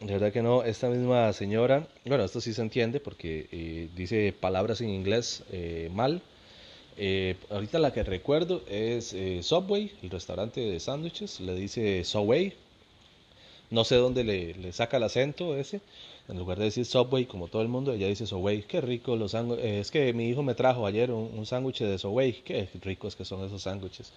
[0.00, 0.62] De verdad que no.
[0.62, 5.90] Esta misma señora, bueno, esto sí se entiende porque eh, dice palabras en inglés eh,
[5.92, 6.22] mal.
[7.00, 12.54] Eh, ahorita la que recuerdo es eh, Subway, el restaurante de sándwiches, le dice Subway.
[13.70, 15.80] No sé dónde le, saca el acento ese.
[16.28, 18.62] En lugar de decir Subway, como todo el mundo, ella dice Subway.
[18.62, 19.64] Qué rico los sándwiches.
[19.64, 22.42] Eh, es que mi hijo me trajo ayer un, sándwich de Subway.
[22.44, 24.12] Qué ricos que son esos sándwiches.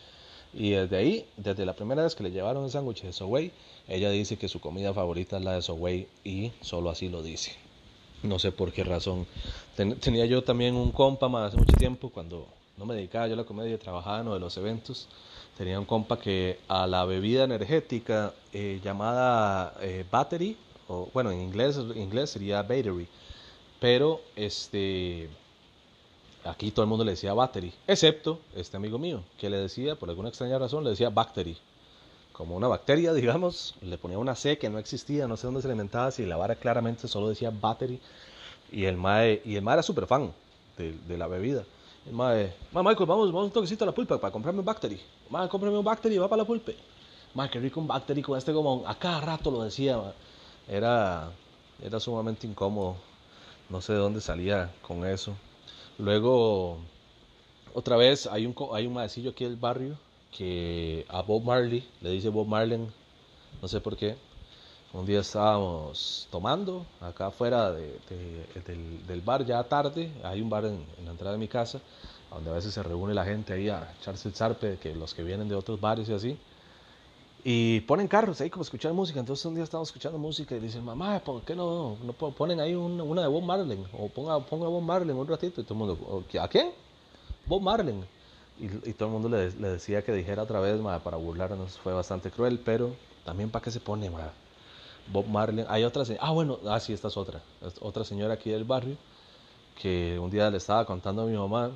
[0.54, 3.52] Y desde ahí, desde la primera vez que le llevaron el sándwich de Subway,
[3.88, 7.54] ella dice que su comida favorita es la de Subway y solo así lo dice.
[8.24, 9.26] No sé por qué razón.
[9.76, 12.46] tenía yo también un compa más hace mucho tiempo cuando
[12.78, 15.08] no me dedicaba yo a la comedia, trabajaba en uno de los eventos.
[15.58, 20.58] Tenía un compa que a la bebida energética eh, llamada eh, battery,
[21.14, 23.08] bueno, en inglés, en inglés sería battery,
[23.80, 25.30] pero este,
[26.44, 30.10] aquí todo el mundo le decía battery, excepto este amigo mío, que le decía, por
[30.10, 31.58] alguna extraña razón, le decía bactery.
[32.34, 35.68] Como una bacteria, digamos, le ponía una C que no existía, no sé dónde se
[35.68, 38.00] alimentaba, si la vara claramente solo decía battery.
[38.72, 40.32] Y el mae, y el mae era súper fan
[40.78, 41.64] de, la bebida.
[42.12, 45.00] Mae, Michael, vamos, vamos un toquecito a la pulpa para comprarme un Bactery.
[45.30, 46.72] Mae, cómprame un Bactery, va para la pulpa.
[47.36, 50.02] Mae, qué rico un Bactery con este como A cada rato lo decía,
[50.68, 51.32] Era,
[51.84, 52.96] era sumamente incómodo.
[53.70, 55.34] No sé de dónde salía con eso.
[55.98, 56.78] Luego,
[57.74, 59.98] otra vez, hay un, hay un maecillo aquí del barrio
[60.36, 62.88] que a Bob Marley le dice Bob Marley,
[63.62, 64.16] no sé por qué,
[64.94, 70.12] un día estábamos tomando acá afuera del, bar ya tarde.
[70.24, 71.80] Hay un bar en, la entrada de mi casa
[72.30, 75.24] donde a veces se reúne la gente ahí a echarse el zarpe, que los que
[75.24, 76.38] vienen de otros bares y así.
[77.44, 79.20] Y ponen carros ahí como escuchar música.
[79.20, 82.76] Entonces un día estábamos escuchando música y dicen, mamá, ¿por qué no, no ponen ahí
[82.76, 83.84] una, de Bob Marley?
[83.98, 85.62] O ponga, ponga Bob Marley un ratito.
[85.62, 86.72] Y todo el mundo, ¿a quién?
[87.48, 87.96] Bob Marley.
[88.60, 91.80] Y, todo el mundo le, decía que dijera otra vez, para burlarnos.
[91.80, 92.92] Fue bastante cruel, pero
[93.26, 94.32] también para qué se pone, ma?
[95.12, 95.66] Bob Marley.
[95.68, 97.42] Hay otra Ah, bueno, ah, sí, esta es otra.
[97.80, 98.98] otra señora aquí del barrio
[99.82, 101.72] que un día le estaba contando a mi mamá.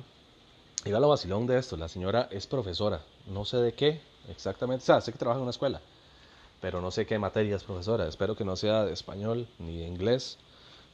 [0.84, 1.76] Y lo vacilón de esto.
[1.76, 3.00] La señora es profesora.
[3.26, 4.00] No sé de qué
[4.30, 4.82] exactamente.
[4.82, 5.80] O sea, sé que trabaja en una escuela.
[6.60, 8.08] Pero no sé qué materia es profesora.
[8.08, 10.38] Espero que no sea de español ni de inglés.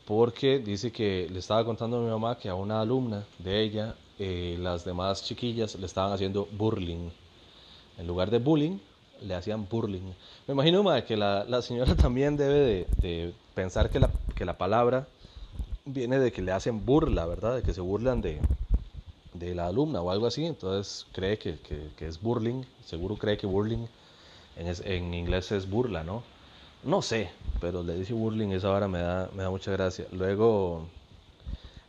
[0.06, 3.94] Porque dice que le estaba contando a mi mamá que a una alumna de ella,
[4.18, 7.10] eh, las demás chiquillas le estaban haciendo burling.
[7.98, 8.78] En lugar de bullying,
[9.22, 10.12] le hacían burling.
[10.46, 15.06] Me imagino que la, la, señora también debe de, pensar que la, que la, palabra
[15.84, 17.56] viene de que le hacen burla, ¿verdad?
[17.56, 18.40] De que se burlan de,
[19.34, 20.44] de la alumna o algo así.
[20.44, 21.58] Entonces cree que,
[21.96, 23.86] que, es burling, seguro cree que burling
[24.56, 26.22] en, en, inglés es burla, ¿no?
[26.84, 30.06] No sé, pero le dice burling, esa ahora me da, me da mucha gracia.
[30.12, 30.86] Luego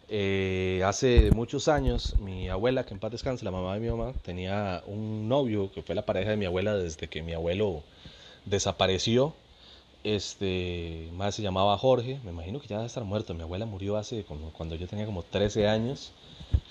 [0.10, 4.14] eh, hace muchos años, mi abuela, que en paz descanse, la mamá de mi mamá,
[4.24, 7.84] tenía un novio que fue la pareja de mi abuela desde que mi abuelo
[8.46, 9.34] desapareció.
[10.04, 13.34] Este, más se llamaba Jorge, me imagino que ya debe estar muerto.
[13.34, 16.12] Mi abuela murió hace cuando yo tenía como 13 años.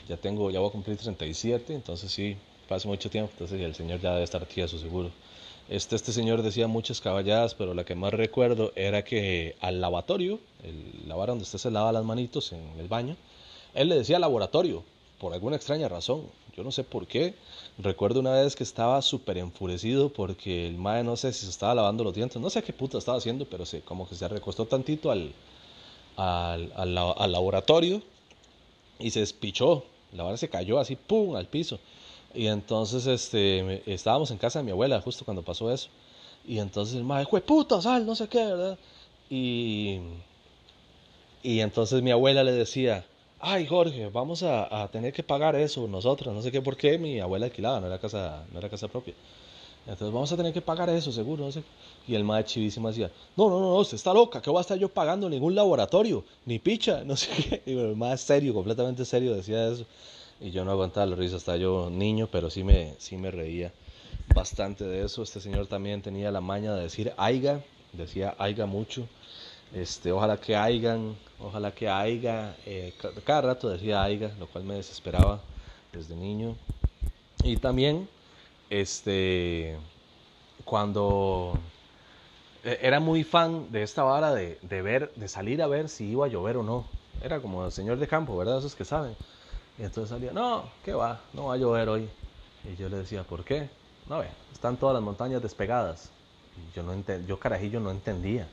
[0.08, 2.36] Ya tengo, ya voy a cumplir 37, entonces sí,
[2.68, 5.10] hace mucho tiempo, entonces el señor ya debe estar tieso seguro.
[5.68, 10.40] Este, este señor decía muchas caballadas, pero la que más recuerdo era que al lavatorio,
[10.62, 13.16] el lavar donde usted se lava las manitos en el baño,
[13.74, 14.84] él le decía laboratorio,
[15.22, 16.24] por alguna extraña razón.
[16.56, 17.34] Yo no sé por qué.
[17.78, 21.76] Recuerdo una vez que estaba súper enfurecido porque el mae no sé si se estaba
[21.76, 24.66] lavando los dientes, no sé qué puta estaba haciendo, pero se, como que se recostó
[24.66, 25.32] tantito al,
[26.16, 28.02] al, al, laboratorio
[28.98, 29.84] y se despichó.
[30.12, 31.78] La vara se cayó así, ¡pum!, al piso.
[32.34, 35.88] Y entonces este, estábamos en casa de mi abuela justo cuando pasó eso.
[36.46, 38.78] Y entonces el mae, puta, sal, no sé qué, ¿verdad?
[39.30, 40.00] Y,
[41.42, 43.04] y entonces mi abuela le decía,
[43.40, 47.20] ay Jorge, vamos a, tener que pagar eso nosotros, no sé qué por qué, mi
[47.20, 49.14] abuela alquilaba, no era casa, no era casa propia.
[49.86, 51.44] Entonces vamos a tener que pagar eso, seguro.
[51.44, 51.62] No sé.
[52.06, 54.78] Y el más chivísimo decía, no, no, no, usted está loca, ¿qué voy a estar
[54.78, 56.24] yo pagando ningún laboratorio?
[56.46, 57.62] Ni picha, no sé qué.
[57.66, 59.84] Y el más serio, completamente serio decía eso.
[60.40, 63.72] Y yo no aguantaba la risa, hasta yo niño, pero sí me, sí me reía
[64.34, 65.22] bastante de eso.
[65.22, 69.06] Este señor también tenía la maña de decir aiga, decía aiga mucho.
[69.72, 72.56] Este, ojalá que haigan, ojalá que haiga.
[72.66, 72.92] Eh,
[73.24, 75.40] cada rato decía aiga, lo cual me desesperaba
[75.92, 76.56] desde niño.
[77.44, 78.08] Y también,
[78.72, 79.76] este,
[80.64, 81.52] cuando
[82.64, 86.06] e, era muy fan de esta vara de, de, ver, de salir a ver si
[86.06, 86.84] iba a llover o no.
[87.22, 88.58] Era como el señor de campo, ¿verdad?
[88.58, 89.14] Esos que saben.
[89.78, 91.20] Y entonces salía, no, ¿qué va?
[91.34, 92.08] No va a llover hoy.
[92.64, 93.68] Y yo le decía, ¿por qué?
[94.08, 96.10] No, ve, están todas las montañas despegadas.
[96.56, 96.94] Y yo, no
[97.26, 98.48] yo carajillo no entendía.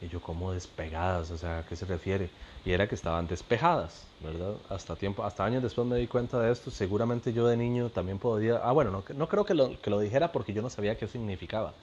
[0.00, 1.30] Y yo, ¿cómo despegadas?
[1.32, 2.30] O sea, ¿a qué se refiere?
[2.64, 4.54] Y era que estaban despejadas, ¿verdad?
[4.68, 6.70] Hasta tiempo, hasta años después me di cuenta de esto.
[6.70, 8.58] Seguramente yo de niño también podía...
[8.58, 11.08] Ah, bueno, no, no creo que lo, que lo dijera porque yo no sabía qué
[11.08, 11.74] significaba.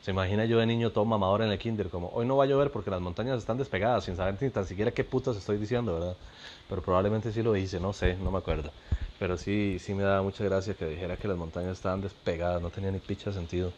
[0.00, 2.46] Se imagina yo de niño todo mamador en el kinder, como hoy no va a
[2.46, 5.94] llover porque las montañas están despegadas, sin saber ni tan siquiera qué putas estoy diciendo,
[5.94, 6.18] ¿verdad?
[6.66, 8.74] Pero probablemente sí lo hice, no sé, no me acuerdo.
[9.18, 12.70] Pero sí, sí me daba mucha gracia que dijera que las montañas estaban despegadas, no
[12.70, 13.74] tenía ni picha sentido.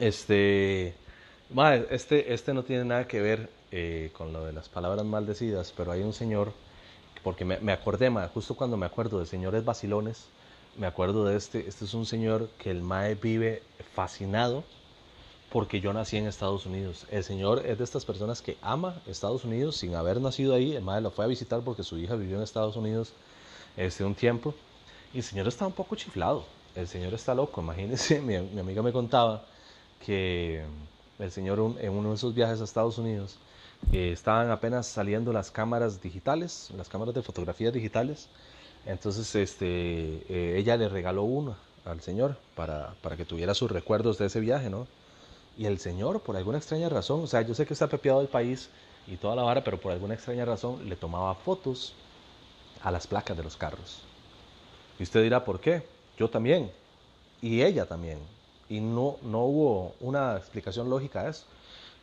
[0.00, 1.00] Este,
[1.90, 5.92] este, este no tiene nada que ver eh, con lo de las palabras maldecidas, pero
[5.92, 6.52] hay un señor,
[7.22, 10.26] porque me, me acordé, justo cuando me acuerdo de señores vacilones,
[10.76, 13.62] me acuerdo de este, este es un señor que el Mae vive
[13.94, 14.62] fascinado
[15.50, 17.06] porque yo nací en Estados Unidos.
[17.10, 20.76] El señor es de estas personas que ama Estados Unidos sin haber nacido ahí.
[20.76, 23.12] El Mae lo fue a visitar porque su hija vivió en Estados Unidos
[23.76, 24.54] este, un tiempo.
[25.12, 26.44] Y el señor está un poco chiflado.
[26.74, 27.60] El señor está loco.
[27.60, 29.44] Imagínense, mi, mi amiga me contaba
[30.04, 30.62] que
[31.18, 33.38] el señor en uno de esos viajes a Estados Unidos
[33.92, 38.28] eh, estaban apenas saliendo las cámaras digitales, las cámaras de fotografías digitales.
[38.86, 39.66] Entonces este,
[40.28, 44.40] eh, ella le regaló uno al señor para, para que tuviera sus recuerdos de ese
[44.40, 44.86] viaje, ¿no?
[45.56, 48.28] Y el señor, por alguna extraña razón, o sea, yo sé que está pepeado del
[48.28, 48.70] país
[49.06, 51.94] y toda la vara, pero por alguna extraña razón le tomaba fotos
[52.82, 54.02] a las placas de los carros.
[54.98, 55.82] Y usted dirá, ¿por qué?
[56.16, 56.70] Yo también.
[57.40, 58.18] Y ella también.
[58.68, 61.44] Y no, no hubo una explicación lógica a eso.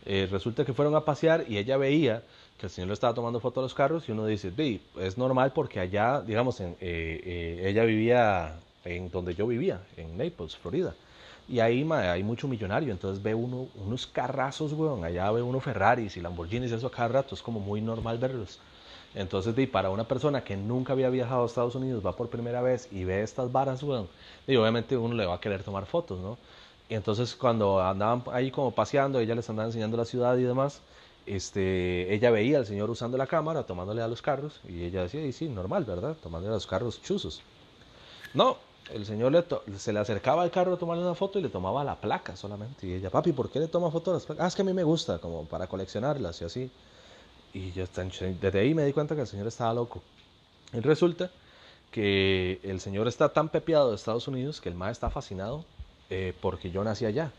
[0.06, 2.24] Eh, resulta que fueron a pasear y ella veía
[2.60, 4.52] que el señor le estaba tomando fotos a los carros y uno dice,
[5.00, 10.18] es normal porque allá, digamos, en, eh, eh, ella vivía en donde yo vivía, en
[10.18, 10.94] Naples, Florida.
[11.48, 15.04] Y ahí hay mucho millonario, entonces ve uno unos carrazos, weón.
[15.04, 18.60] Allá ve uno Ferraris y Lamborghinis, eso a cada rato, es como muy normal verlos.
[19.14, 22.62] Entonces, de, para una persona que nunca había viajado a Estados Unidos, va por primera
[22.62, 24.08] vez y ve estas varas, weón,
[24.48, 26.38] y obviamente uno le va a querer tomar fotos, ¿no?
[26.90, 30.82] Y entonces cuando andaban ahí como paseando, ella les andaba enseñando la ciudad y demás,
[31.26, 35.26] este, ella veía al señor usando la cámara, tomándole a los carros, y ella decía,
[35.26, 36.16] y sí, normal, ¿verdad?
[36.22, 37.42] Tomándole a los carros chuzos.
[38.34, 38.58] No,
[38.94, 39.44] el señor le
[39.80, 42.86] se le acercaba al carro a tomarle una foto y le tomaba la placa solamente.
[42.86, 44.44] Y ella, papi, ¿por qué le toma fotos a las placas?
[44.44, 46.72] Ah, es que a mí me gusta, como para coleccionarlas y así.
[47.54, 50.02] Y yo desde ahí me di cuenta que el señor estaba loco.
[50.74, 51.32] Y resulta
[51.90, 55.64] que el señor está tan pepeado de Estados Unidos que el mae está fascinado
[56.10, 57.32] eh, porque yo nací allá.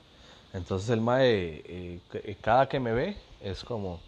[0.52, 4.00] Entonces el mae, eh, eh, cada que me ve, es como,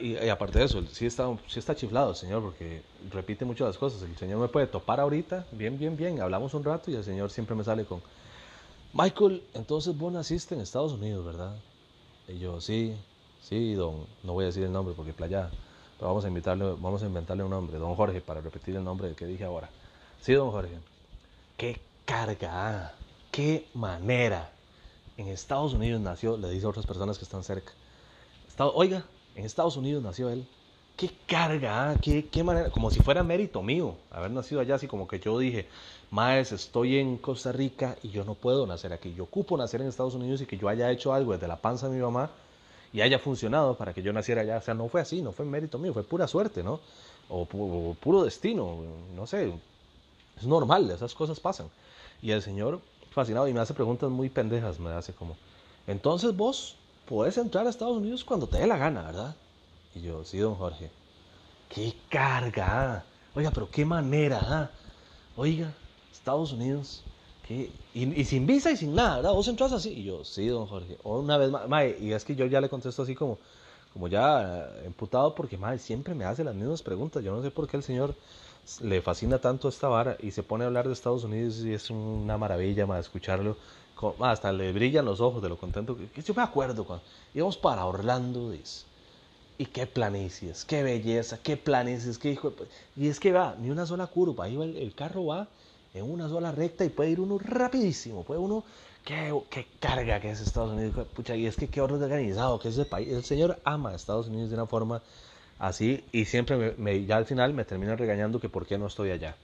[0.00, 3.78] y, aparte de eso, sí está, sí está chiflado el señor porque repite muchas las
[3.78, 4.02] cosas.
[4.02, 7.30] El señor me puede topar ahorita, bien, bien, bien, hablamos un rato y el señor
[7.30, 8.02] siempre me sale con,
[8.92, 11.54] Michael, entonces vos naciste en Estados Unidos, ¿verdad?
[12.26, 12.96] Y yo, sí,
[13.40, 15.48] sí, don, no voy a decir el nombre porque playa,
[15.96, 19.14] pero vamos a invitarle, vamos a inventarle un nombre, don Jorge, para repetir el nombre
[19.14, 19.70] que dije ahora.
[20.20, 20.76] Sí, don Jorge.
[21.56, 22.94] Qué carga,
[23.30, 24.52] qué manera.
[25.16, 27.72] En Estados Unidos nació, le dice a otras personas que están cerca.
[28.74, 30.46] Oiga, en Estados Unidos nació él.
[30.96, 34.86] Qué carga, ah, qué, qué manera, como si fuera mérito mío haber nacido allá, así
[34.86, 35.66] como que yo dije,
[36.10, 39.14] Maes, estoy en Costa Rica y yo no puedo nacer aquí.
[39.14, 41.88] Yo ocupo nacer en Estados Unidos y que yo haya hecho algo desde la panza
[41.88, 42.30] de mi mamá
[42.92, 44.58] y haya funcionado para que yo naciera allá.
[44.58, 46.80] O sea, no fue así, no fue mérito mío, fue pura suerte, ¿no?
[47.28, 48.78] O, o puro destino,
[49.14, 49.52] no sé.
[50.36, 51.68] Es normal, esas cosas pasan.
[52.20, 52.80] Y el Señor,
[53.10, 55.36] fascinado, y me hace preguntas muy pendejas, me hace como,
[55.86, 59.34] entonces vos puedes entrar a Estados Unidos cuando te dé la gana, ¿verdad?
[59.94, 60.90] Y yo, sí, don Jorge.
[61.68, 63.04] ¡Qué carga!
[63.34, 64.70] Oiga, pero qué manera, ¿ah?
[65.36, 65.72] Oiga,
[66.12, 67.02] Estados Unidos.
[67.46, 67.70] ¿qué?
[67.94, 69.32] Y, sin visa y sin nada, ¿verdad?
[69.32, 69.90] Vos entras así.
[69.90, 70.96] Y yo, sí, don Jorge.
[71.02, 73.38] O una vez más, mae, y es que yo ya le contesto así como,
[73.92, 77.22] como ya eh, emputado porque, mae, siempre me hace las mismas preguntas.
[77.24, 78.14] Yo no sé por qué el señor
[78.82, 81.90] le fascina tanto esta vara y se pone a hablar de Estados Unidos y es
[81.90, 83.56] una maravilla, mae, escucharlo
[84.20, 87.04] hasta le brillan los ojos de lo contento que yo me acuerdo cuando
[87.34, 88.84] íbamos para Orlando, dice.
[89.58, 92.66] Y qué planicies, qué belleza, qué planicies, qué hijo de...
[92.96, 95.48] Y es que va, ni una sola curva, ahí el, carro va
[95.92, 98.64] en una sola recta y puede ir uno rapidísimo, puede uno,
[99.04, 102.68] qué, qué carga que es Estados Unidos, pucha, y es que qué orden organizado, que
[102.68, 105.02] es ese país, el señor ama a Estados Unidos de una forma
[105.60, 109.10] así y siempre me, ya al final me termina regañando que por qué no estoy
[109.10, 109.36] allá.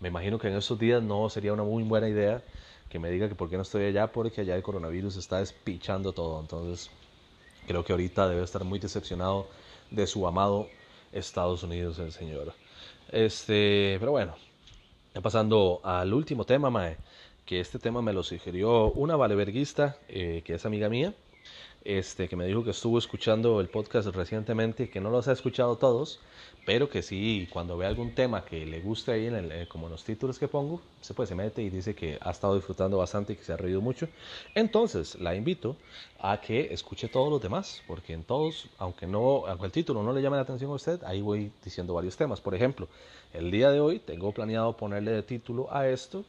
[0.00, 2.42] Me imagino que en estos días no sería una muy buena idea
[2.88, 6.12] que me diga que por qué no estoy allá, porque allá el coronavirus está despichando
[6.12, 6.40] todo.
[6.40, 6.90] Entonces,
[7.68, 9.46] creo que ahorita debe estar muy decepcionado
[9.90, 10.66] de su amado
[11.12, 12.52] Estados Unidos, el señor.
[13.12, 14.34] Este, pero bueno,
[15.22, 16.96] pasando al último tema, Mae,
[17.44, 21.14] que este tema me lo sugirió una valeverguista eh, que es amiga mía
[21.84, 25.76] este, que me dijo que estuvo escuchando el podcast recientemente, que no los ha escuchado
[25.76, 26.20] todos,
[26.66, 29.88] pero que sí, cuando ve algún tema que le guste ahí, en el, eh, como
[29.88, 33.32] los títulos que pongo, se, pues, se mete y dice que ha estado disfrutando bastante
[33.32, 34.08] y que se ha reído mucho.
[34.54, 35.76] Entonces, la invito
[36.20, 40.12] a que escuche todos los demás, porque en todos, aunque, no, aunque el título no
[40.12, 42.40] le llame la atención a usted, ahí voy diciendo varios temas.
[42.40, 42.88] Por ejemplo,
[43.32, 46.24] el día de hoy tengo planeado ponerle de título a esto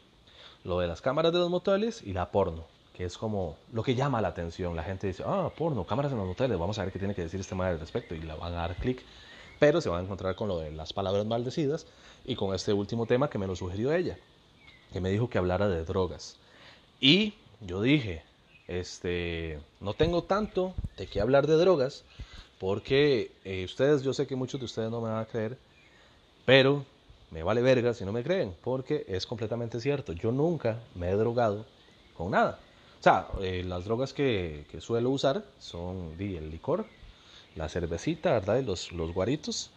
[0.63, 2.65] lo de las cámaras de los moteles y la porno
[3.01, 4.75] que es como lo que llama la atención.
[4.75, 7.23] La gente dice, ah, porno, cámaras en los hoteles, vamos a ver qué tiene que
[7.23, 8.13] decir este madre al respecto.
[8.13, 9.01] Y le van a dar clic,
[9.57, 11.87] pero se van a encontrar con lo de las palabras maldecidas
[12.25, 14.19] y con este último tema que me lo sugirió ella,
[14.93, 16.37] que me dijo que hablara de drogas.
[16.99, 18.21] Y yo dije,
[18.67, 22.03] este, no tengo tanto de qué hablar de drogas,
[22.59, 25.57] porque eh, ustedes, yo sé que muchos de ustedes no me van a creer,
[26.45, 26.85] pero
[27.31, 30.13] me vale verga si no me creen, porque es completamente cierto.
[30.13, 31.65] Yo nunca me he drogado
[32.15, 32.59] con nada.
[33.01, 36.85] O sea, eh, las drogas que, que, suelo usar son el licor,
[37.55, 38.59] la cervecita, ¿verdad?
[38.59, 39.71] Y los, los guaritos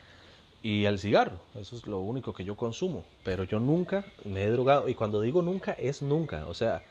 [0.62, 1.39] y el cigarro.
[1.59, 3.03] Eso es lo único que yo consumo.
[3.25, 4.91] Pero yo nunca me he drogado.
[4.91, 6.47] Y cuando digo nunca, es nunca.
[6.49, 6.83] O sea,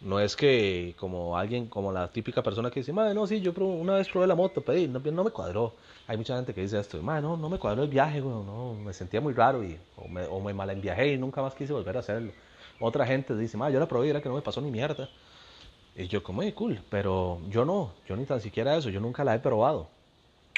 [0.00, 3.52] no es que como alguien, como la típica persona que dice, madre, no, sí, yo
[3.52, 5.74] una vez probé la moto, pedí, no, no, me cuadró.
[6.08, 8.92] Hay mucha gente que dice esto, madre, no, no me cuadró el viaje, no, me
[8.92, 11.96] sentía muy raro y, o, me, o me mal viaje y nunca más quise volver
[11.96, 12.32] a hacerlo.
[12.80, 15.08] Otra gente dice, madre, yo la probé y era que no me pasó ni mierda.
[15.98, 19.34] Y yo como, cool, pero yo no, yo ni tan siquiera eso, yo nunca la
[19.34, 19.88] he probado.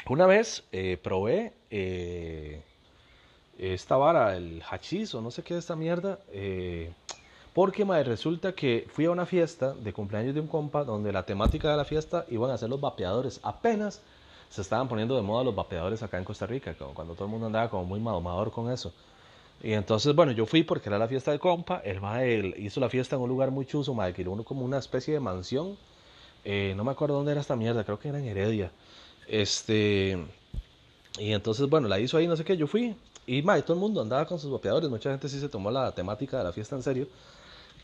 [0.09, 2.61] Una vez eh, probé eh,
[3.57, 6.91] esta vara, el hachís o no sé qué es esta mierda, eh,
[7.53, 11.23] porque madre, resulta que fui a una fiesta de cumpleaños de un compa donde la
[11.23, 13.39] temática de la fiesta iban a ser los vapeadores.
[13.41, 14.01] Apenas
[14.49, 17.47] se estaban poniendo de moda los vapeadores acá en Costa Rica, cuando todo el mundo
[17.47, 18.93] andaba como muy madomador con eso.
[19.61, 21.81] Y entonces, bueno, yo fui porque era la fiesta de compa.
[21.83, 24.77] El mae hizo la fiesta en un lugar muy chuzo, mae, que uno como una
[24.77, 25.77] especie de mansión.
[26.45, 28.71] Eh, no me acuerdo dónde era esta mierda, creo que era en Heredia.
[29.27, 30.17] Este.
[31.19, 32.55] Y entonces, bueno, la hizo ahí, no sé qué.
[32.57, 32.95] Yo fui.
[33.27, 34.89] Y mae, todo el mundo andaba con sus vapeadores.
[34.89, 37.07] Mucha gente sí se tomó la temática de la fiesta en serio.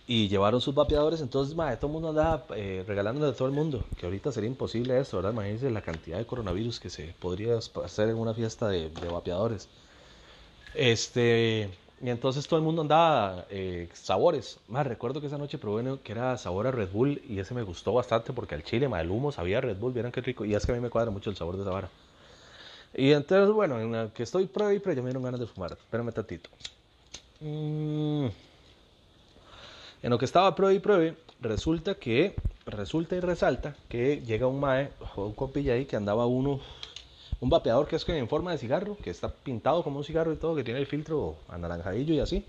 [0.07, 1.21] Y llevaron sus vapeadores.
[1.21, 3.83] Entonces, mae, todo el mundo andaba eh, regalándole a todo el mundo.
[3.97, 5.33] Que ahorita sería imposible eso, ¿verdad?
[5.33, 9.67] Imagínense la cantidad de coronavirus que se podría hacer en una fiesta de, de vapeadores.
[10.75, 11.69] Este,
[12.01, 14.59] y entonces todo el mundo andaba eh, sabores.
[14.67, 17.63] Más recuerdo que esa noche probé que era sabor a Red Bull y ese me
[17.63, 20.45] gustó bastante porque al chile, más el humo sabía Red Bull, vieran qué rico.
[20.45, 21.89] Y es que a mí me cuadra mucho el sabor de esa vara.
[22.93, 25.47] Y entonces, bueno, en la que estoy pruebe y pero ya me dieron ganas de
[25.47, 25.73] fumar.
[25.73, 26.49] Espérame tantito.
[27.39, 28.27] Mm.
[30.03, 34.59] En lo que estaba pruebe y pruebe, resulta que, resulta y resalta que llega un
[34.59, 36.59] mae, un copilla ahí que andaba uno
[37.45, 40.35] un vapeador que es en forma de cigarro, que está pintado como un cigarro y
[40.35, 42.43] todo, que tiene el filtro anaranjadillo y así.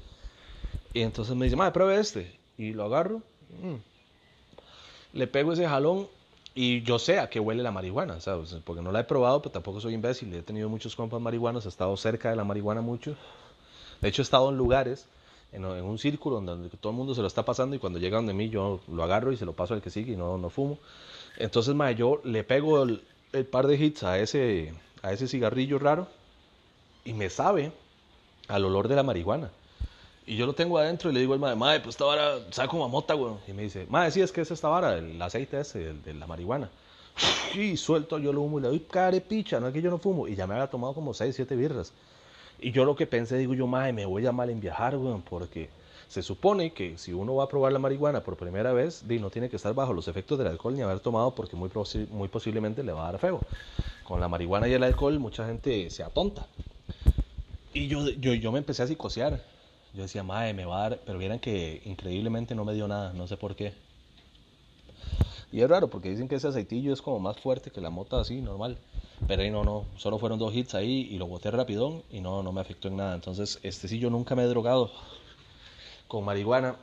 [0.94, 2.34] Y entonces me dice, madre, pruebe este.
[2.56, 3.18] Y lo agarro,
[3.60, 3.74] mm.
[5.12, 6.08] le pego ese jalón
[6.54, 8.56] y yo sé a qué huele la marihuana, ¿sabes?
[8.64, 10.32] Porque no la he probado, pero tampoco soy imbécil.
[10.32, 13.16] He tenido muchos compas marihuanos, he estado cerca de la marihuana mucho.
[14.00, 15.06] De hecho, he estado en lugares,
[15.52, 18.32] en, un círculo donde todo el mundo se lo está pasando y cuando llega donde
[18.32, 20.78] mí yo lo agarro y se lo paso al que sigue y no, no fumo.
[21.36, 23.02] Entonces, madre, yo le pego el,
[23.34, 24.72] el par de hits a ese,
[25.06, 26.08] a ese cigarrillo raro
[27.04, 27.72] y me sabe
[28.48, 29.50] al olor de la marihuana.
[30.26, 32.68] Y yo lo tengo adentro y le digo al madre, madre, pues esta vara sabe
[32.68, 33.34] como a mota, güey.
[33.46, 36.26] Y me dice, madre, sí, es que es esta vara, el aceite ese, de la
[36.26, 36.68] marihuana.
[37.54, 39.98] Y suelto yo lo humo y le doy care picha, no es que yo no
[39.98, 40.26] fumo.
[40.26, 41.92] Y ya me había tomado como 6, 7 birras.
[42.58, 45.14] Y yo lo que pensé, digo yo, madre, me voy a mal en viajar, güey,
[45.28, 45.68] porque
[46.08, 49.48] se supone que si uno va a probar la marihuana por primera vez, no tiene
[49.48, 51.70] que estar bajo los efectos del alcohol ni haber tomado porque muy,
[52.10, 53.40] muy posiblemente le va a dar feo.
[54.04, 56.46] Con la marihuana y el alcohol mucha gente se atonta.
[57.74, 59.42] Y yo, yo, yo me empecé a psicosear.
[59.92, 61.00] Yo decía, madre, me va a dar...
[61.04, 63.74] Pero vieran que increíblemente no me dio nada, no sé por qué.
[65.52, 68.20] Y es raro porque dicen que ese aceitillo es como más fuerte que la mota
[68.20, 68.78] así, normal.
[69.26, 72.42] Pero ahí no, no, solo fueron dos hits ahí y lo boté rapidón y no,
[72.42, 73.14] no me afectó en nada.
[73.14, 74.90] Entonces, este sí yo nunca me he drogado
[76.08, 76.76] con marihuana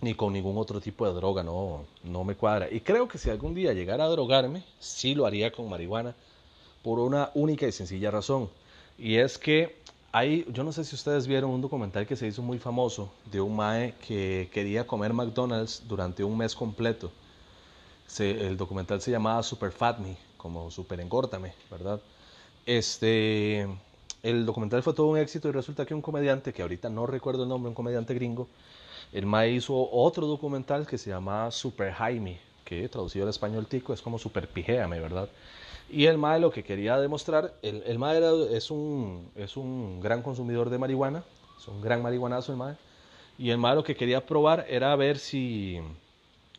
[0.00, 2.68] ni con ningún otro tipo de droga, no, no me cuadra.
[2.70, 6.14] Y creo que si algún día llegara a drogarme, sí lo haría con marihuana
[6.82, 8.50] por una única y sencilla razón.
[8.98, 9.78] Y es que
[10.12, 13.40] Hay, yo no sé si ustedes vieron un documental que se hizo muy famoso de
[13.40, 17.12] un mae que quería comer McDonald's durante un mes completo.
[18.18, 22.02] el documental se llamaba Super Fat Me, como Super Engórtame, ¿verdad?
[22.66, 23.66] Este,
[24.22, 27.44] el documental fue todo un éxito y resulta que un comediante, que ahorita no recuerdo
[27.44, 28.48] el nombre, un comediante gringo,
[29.12, 33.92] el mae hizo otro documental que se llamaba Super Jaime, que traducido al español tico
[33.92, 35.28] es como Super Pijéame, ¿verdad?
[35.90, 38.20] Y el mae lo que quería demostrar, el, el mae
[38.54, 41.24] es, un, es un gran consumidor de marihuana,
[41.58, 42.76] es un gran marihuanazo el mae,
[43.38, 45.80] y el mae lo que quería probar era ver si,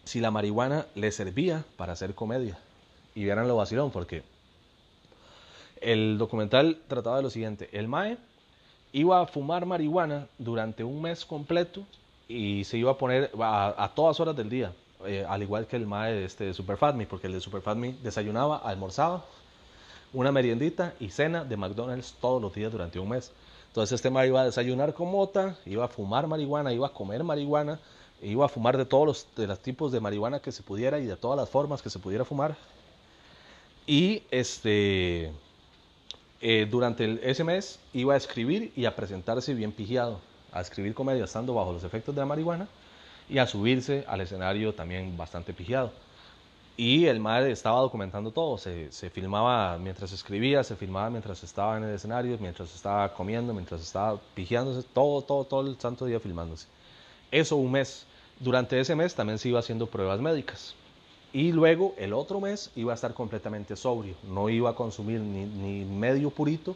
[0.04, 2.58] si la marihuana le servía para hacer comedia.
[3.16, 4.24] Y vieran lo vacilón, porque
[5.82, 8.18] el documental trataba de lo siguiente, el mae
[8.94, 11.84] iba a fumar marihuana durante un mes completo
[12.28, 14.74] y se iba a poner a, todas horas del día,
[15.06, 17.62] eh, al igual que el mae de este Super Fat Me, porque el de Super
[17.62, 19.26] Fat Me desayunaba, almorzaba,
[20.14, 23.32] una meriendita y cena de McDonald's todos los días durante un mes.
[23.68, 27.24] Entonces este mae iba a desayunar con mota, iba a fumar marihuana, iba a comer
[27.24, 27.80] marihuana,
[28.22, 31.06] iba a fumar de todos los, de los tipos de marihuana que se pudiera y
[31.06, 32.56] de todas las formas que se pudiera fumar.
[33.88, 35.32] Y este
[36.42, 40.20] eh, durante ese mes iba a escribir y a presentarse bien pigiado,
[40.52, 42.68] a escribir comedia estando bajo los efectos de la marihuana
[43.30, 45.92] y a subirse al escenario también bastante pigiado.
[46.78, 51.84] Y el madre estaba documentando todo, se, filmaba mientras escribía, se filmaba mientras estaba en
[51.84, 56.68] el escenario, mientras estaba comiendo, mientras estaba pigiándose, todo, todo, todo el santo día filmándose.
[57.30, 58.06] Eso un mes.
[58.40, 60.74] Durante ese mes también se iba haciendo pruebas médicas.
[61.34, 65.86] Y luego el otro mes iba a estar completamente sobrio, no iba a consumir ni,
[65.86, 66.76] medio purito,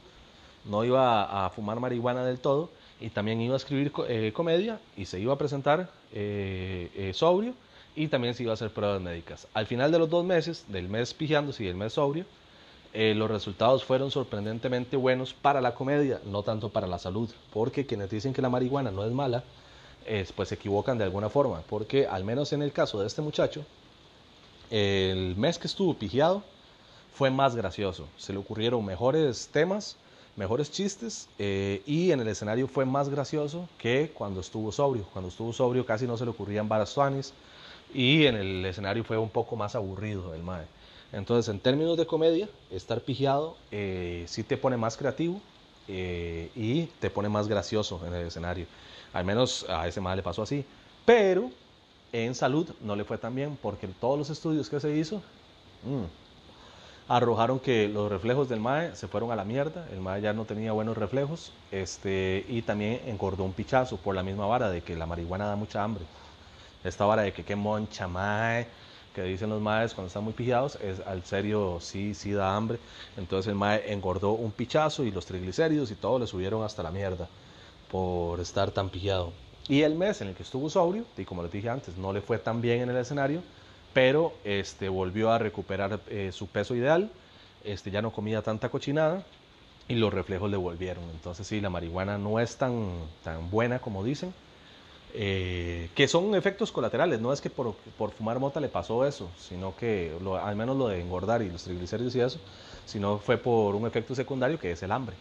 [0.64, 2.70] no iba a, fumar marihuana del todo
[3.01, 7.53] y también iba a escribir eh, comedia y se iba a presentar eh, eh, sobrio
[7.97, 9.45] y también se iba a hacer pruebas médicas.
[9.53, 12.26] Al final de los dos meses, del mes pijándose y del mes sobrio,
[12.93, 18.10] los resultados fueron sorprendentemente buenos para la comedia, no tanto para la salud, porque quienes
[18.10, 19.43] dicen que la marihuana no es mala,
[20.34, 23.66] pues se equivocan de alguna forma, porque al menos en el caso de este muchacho,
[24.70, 26.43] el mes que estuvo pigiado
[27.13, 28.07] fue más gracioso.
[28.18, 29.95] Se le ocurrieron mejores temas,
[30.36, 35.05] mejores chistes eh, y en el escenario fue más gracioso que cuando estuvo sobrio.
[35.13, 36.95] Cuando estuvo sobrio casi no se le ocurrían varas
[37.93, 40.66] y en el escenario fue un poco más aburrido el mae.
[41.13, 45.39] Entonces, en términos de comedia, estar pigiado eh, sí te pone más creativo
[45.88, 48.66] eh, y te pone más gracioso en el escenario.
[49.13, 50.66] Al menos a ese mae le pasó así.
[51.05, 51.51] Pero
[52.24, 55.18] en salud no le fue tan bien porque todos los estudios que se hizo
[55.84, 56.05] mm,
[57.07, 60.45] arrojaron que los reflejos del MAE se fueron a la mierda, el MAE ya no
[60.45, 64.95] tenía buenos reflejos este, y también engordó un pichazo por la misma vara de que
[64.95, 66.05] la marihuana da mucha hambre.
[66.84, 68.68] Esta vara de que qué moncha MAE,
[69.13, 72.80] que dicen los MAEs cuando están muy pijados, es al serio sí, sí da hambre.
[73.18, 76.91] Entonces el MAE engordó un pichazo y los triglicéridos y todo le subieron hasta la
[76.91, 77.28] mierda
[77.91, 79.34] por estar tan pijado.
[79.68, 82.22] Y el mes en el que estuvo sobrio, y como les dije antes, no le
[82.22, 83.41] fue tan bien en el escenario,
[83.93, 87.09] pero este, volvió a recuperar eh, su peso ideal,
[87.63, 89.24] este, ya no comía tanta cochinada
[89.88, 91.03] y los reflejos le volvieron.
[91.11, 92.89] Entonces sí, la marihuana no es tan,
[93.24, 94.34] tan buena como dicen,
[95.13, 99.30] eh, que son efectos colaterales, no es que por, por, fumar mota le pasó eso,
[99.39, 100.11] sino que
[100.43, 102.39] al menos lo de engordar y los triglicéridos y eso,
[102.86, 105.16] sino fue por un efecto secundario que es el hambre.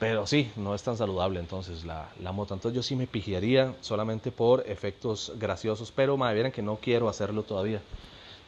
[0.00, 2.54] Pero sí, no es tan saludable entonces la, la moto.
[2.54, 7.08] Entonces yo sí me pigiaría solamente por efectos graciosos, pero me vieran que no quiero
[7.10, 7.82] hacerlo todavía.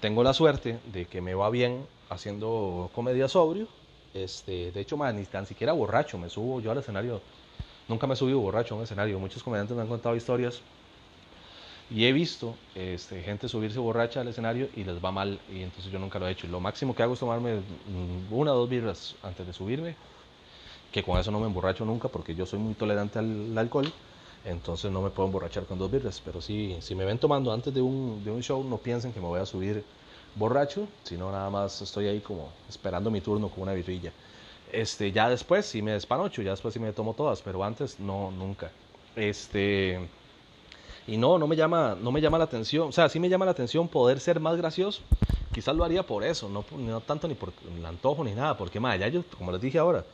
[0.00, 3.68] Tengo la suerte de que me va bien haciendo comedia sobrio.
[4.14, 6.16] Este, de hecho, ni tan siquiera borracho.
[6.16, 7.20] Me subo yo al escenario.
[7.86, 9.18] Nunca me he subido borracho a un escenario.
[9.18, 10.62] Muchos comediantes me han contado historias
[11.90, 15.92] y he visto este, gente subirse borracha al escenario y les va mal y entonces
[15.92, 16.46] yo nunca lo he hecho.
[16.46, 17.60] Lo máximo que hago es tomarme
[18.30, 19.94] una o dos birras antes de subirme
[20.92, 23.90] que con eso no me emborracho nunca porque yo soy muy tolerante al, alcohol,
[24.44, 27.72] entonces no me puedo emborrachar con dos birras, pero sí, si me ven tomando antes
[27.72, 29.82] de un, de un show, no piensen que me voy a subir
[30.34, 34.12] borracho, sino nada más estoy ahí como esperando mi turno con una birrilla.
[34.70, 38.30] Este, ya después sí me despanocho, ya después sí me tomo todas, pero antes no,
[38.30, 38.70] nunca.
[39.16, 40.00] Este,
[41.06, 43.44] y no, no me llama, no me llama la atención, o sea, sí me llama
[43.44, 45.02] la atención poder ser más gracioso,
[45.52, 48.80] quizás lo haría por eso, no, no tanto ni por el antojo ni nada, porque
[48.80, 50.04] más ya yo, como les dije ahora,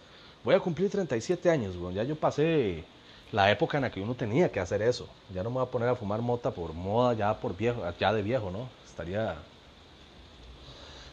[0.45, 2.85] Voy a cumplir 37 años, Ya yo pasé
[3.33, 5.07] la época en la que uno tenía que hacer eso.
[5.35, 8.13] Ya no me voy a poner a fumar mota por moda, ya por viejo, ya
[8.13, 8.69] de viejo, ¿no?
[8.87, 9.37] Estaría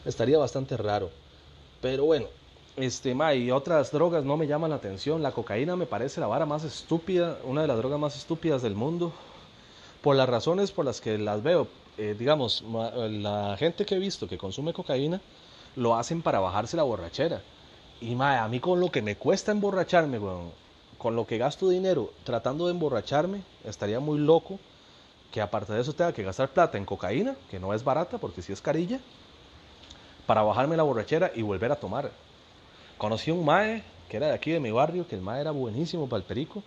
[0.05, 1.09] estaría bastante raro.
[1.81, 2.27] Pero bueno,
[2.77, 5.23] este, ma, y otras drogas no me llaman la atención.
[5.23, 8.75] La cocaína me parece la vara más estúpida, una de las drogas más estúpidas del
[8.75, 9.11] mundo.
[10.01, 11.67] Por las razones por las que las veo.
[11.97, 15.21] Eh, digamos, la gente que he visto que consume cocaína
[15.75, 17.41] lo hacen para bajarse la borrachera.
[18.01, 20.19] Y mae, a mí con lo que me cuesta emborracharme,
[20.97, 24.59] con lo que gasto dinero tratando de emborracharme, estaría muy loco
[25.31, 28.41] que aparte de eso tenga que gastar plata en cocaína, que no es barata porque
[28.41, 28.99] sí es carilla,
[30.25, 32.11] para bajarme la borrachera y volver a tomar.
[32.97, 36.07] Conocí un mae que era de aquí de mi barrio, que el mae era buenísimo
[36.07, 36.63] para el perico,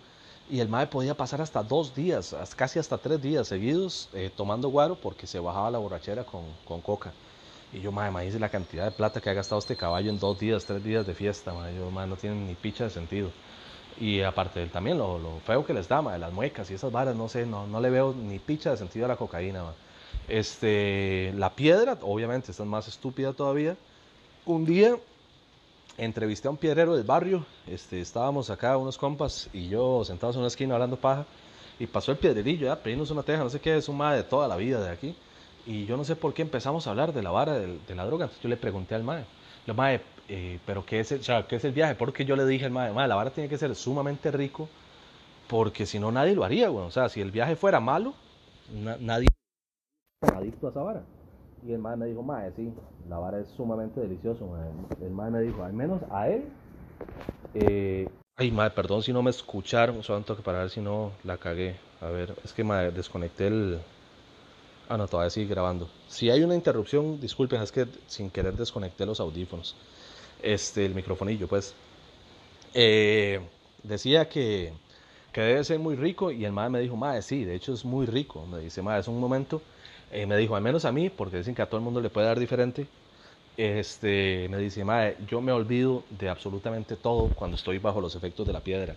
[0.50, 4.68] y el mae podía pasar hasta dos días, casi hasta tres días seguidos eh, tomando
[4.68, 7.12] guaro porque se bajaba la borrachera con, con coca.
[7.72, 10.38] Y yo, mae, dice la cantidad de plata que ha gastado este caballo en dos
[10.38, 11.74] días, tres días de fiesta, mae.
[11.76, 13.30] Yo, mae, no tiene ni picha de sentido.
[14.00, 17.14] Y aparte también lo, lo, feo que les da, mae, las muecas y esas varas,
[17.16, 19.74] no sé, no, no le veo ni picha de sentido a la cocaína, mae.
[20.28, 23.76] Este, la piedra, obviamente, esta es más estúpida todavía.
[24.46, 24.96] Un día
[25.98, 30.40] entrevisté a un piedrero del barrio, este, estábamos acá unos compas y yo sentados en
[30.40, 31.26] una esquina hablando paja
[31.78, 34.22] y pasó el piedrerillo, ya, pedimos una teja, no sé qué, es un mae de
[34.22, 35.14] toda la vida de aquí.
[35.68, 38.24] Y yo no sé por qué empezamos a hablar de la vara de, la droga.
[38.24, 39.26] Entonces yo le pregunté al mae,
[39.66, 41.94] le mae, eh, pero qué es, el, sea, ¿qué es el viaje?
[41.94, 44.66] Porque yo le dije al mae, mae, la vara tiene que ser sumamente rico
[45.46, 46.86] porque si no nadie lo haría, bueno.
[46.86, 48.14] O sea, si el viaje fuera malo,
[48.98, 49.28] nadie
[50.34, 51.02] adicto a esa vara.
[51.66, 52.72] Y el mae me dijo, mae, sí,
[53.06, 54.48] la vara es sumamente delicioso.
[55.02, 56.44] El mae me dijo, al menos a él.
[57.52, 58.08] Eh,
[58.38, 61.76] ay, mae, perdón si no me escucharon, solo tengo que parar si no la cagué.
[62.00, 63.80] A ver, es que mae, desconecté el,
[64.88, 65.88] Ah, no, todavía sigue grabando.
[66.08, 69.76] Si hay una interrupción, disculpen, es que sin querer desconecté los audífonos.
[70.42, 71.74] Este, el microfonillo, pues.
[72.72, 73.40] Eh,
[73.82, 74.72] decía que,
[75.32, 77.84] que, debe ser muy rico y el madre me dijo, madre, sí, de hecho es
[77.84, 78.46] muy rico.
[78.46, 79.60] Me dice, madre, es un momento.
[80.10, 82.08] Eh, me dijo, al menos a mí, porque dicen que a todo el mundo le
[82.08, 82.86] puede dar diferente.
[83.58, 88.46] Este, me dice, madre, yo me olvido de absolutamente todo cuando estoy bajo los efectos
[88.46, 88.94] de la piedra.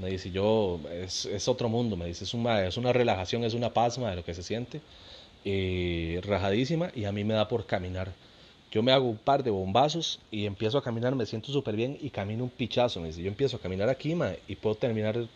[0.00, 3.54] Me dice, yo, es, es otro mundo, me dice, es una, es una relajación, es
[3.54, 4.80] una pasma de lo que se siente
[5.44, 8.12] eh, rajadísima y a mí me da por caminar.
[8.70, 11.98] Yo me hago un par de bombazos y empiezo a caminar, me siento súper bien
[12.00, 13.00] y camino un pichazo.
[13.00, 15.26] Me dice, yo empiezo a caminar aquí y puedo terminar,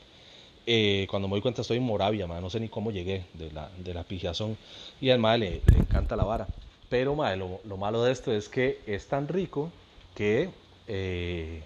[0.66, 3.70] eh, cuando me doy cuenta estoy en Moravia, no sé ni cómo llegué de la,
[3.78, 4.56] de la pijazón.
[5.00, 6.46] Y al madre le, le, encanta la vara.
[6.88, 9.70] Pero lo, lo, malo de esto es que es tan rico
[10.14, 10.50] que...
[10.86, 11.62] Eh,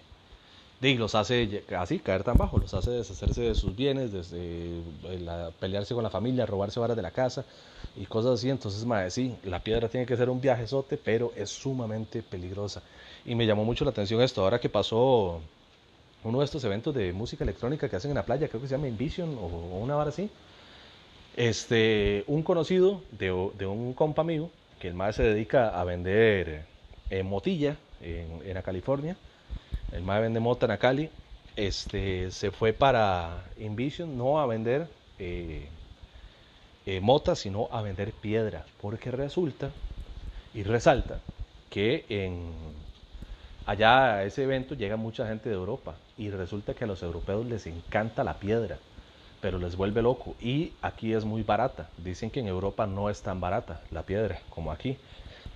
[0.80, 4.80] y los hace así, caer tan bajo, los hace deshacerse de sus bienes, desde
[5.58, 7.44] pelearse con la familia, robarse varas de la casa
[7.96, 8.48] y cosas así.
[8.48, 12.82] Entonces, madre, sí, la piedra tiene que ser un viajezote, pero es sumamente peligrosa.
[13.24, 15.40] Y me llamó mucho la atención esto, ahora que pasó
[16.22, 18.76] uno de estos eventos de música electrónica que hacen en la playa, creo que se
[18.76, 19.46] llama Invision o,
[19.80, 20.30] una vara así.
[21.36, 23.26] Este, un conocido de,
[23.58, 26.64] de un compa amigo, que el más se dedica a vender
[27.10, 29.16] eh, motilla en, en California
[29.92, 31.10] el mae vende mota en Cali,
[31.56, 35.68] este, se fue para Invision no a vender eh,
[36.86, 39.70] eh, mota, sino a vender piedra, porque resulta
[40.54, 41.18] y resalta
[41.70, 42.52] que en
[43.66, 47.44] allá a ese evento llega mucha gente de Europa y resulta que a los europeos
[47.46, 48.78] les encanta la piedra,
[49.42, 51.90] pero les vuelve loco y aquí es muy barata.
[51.98, 54.96] Dicen que en Europa no es tan barata la piedra como aquí.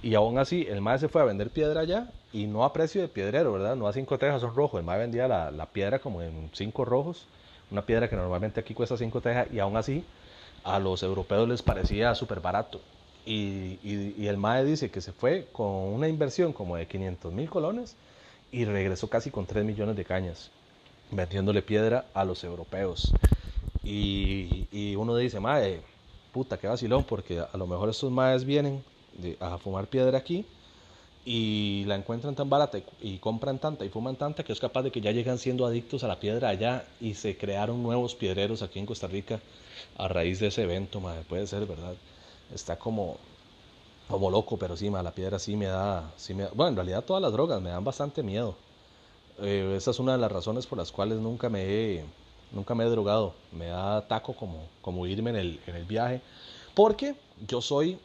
[0.03, 3.01] Y aún así, el mae se fue a vender piedra allá y no a precio
[3.01, 3.77] de piedrero, ¿verdad?
[3.77, 4.81] No a cinco tejas son rojos.
[4.81, 7.27] El mae vendía la, la, piedra como en cinco rojos,
[7.71, 10.05] una piedra que normalmente aquí cuesta cinco tejas y aún así
[10.65, 12.81] a los europeos les parecía súper barato.
[13.25, 17.49] Y, y, el mae dice que se fue con una inversión como de 500 mil
[17.49, 17.95] colones
[18.51, 20.51] y regresó casi con 3 millones de cañas,
[21.13, 23.15] vendiéndole piedra a los europeos.
[23.85, 25.81] Y, y uno dice, mae,
[26.33, 28.83] puta, qué vacilón, porque a lo mejor estos maes vienen
[29.41, 30.45] a fumar piedra aquí
[31.25, 34.91] y la encuentran tan barata y, compran tanta y fuman tanta que es capaz de
[34.91, 38.81] que ya llegan siendo adictos a la piedra allá y se crearon nuevos piedreros aquí
[38.81, 39.41] en Costa Rica
[39.99, 41.95] a raíz de ese evento, madre, puede ser, ¿verdad?
[42.53, 43.19] Está como,
[44.09, 47.23] como loco, pero sí, la piedra sí me, da, sí me bueno, en realidad todas
[47.23, 48.57] las drogas me dan bastante miedo.
[49.41, 52.05] Eh, esa es una de las razones por las cuales nunca me he,
[52.53, 53.35] nunca me he drogado.
[53.53, 56.21] Me da taco como, como irme en el, en el viaje.
[56.75, 57.15] Porque
[57.47, 57.99] yo soy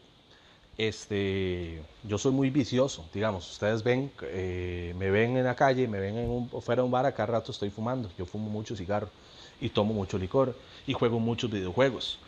[0.78, 6.00] este, yo soy muy vicioso, digamos, ustedes ven, eh, me ven en la calle, me
[6.00, 9.10] ven en un, fuera de un bar, cada rato estoy fumando, yo fumo mucho cigarro
[9.60, 10.56] y tomo mucho licor
[10.86, 12.20] y juego muchos videojuegos.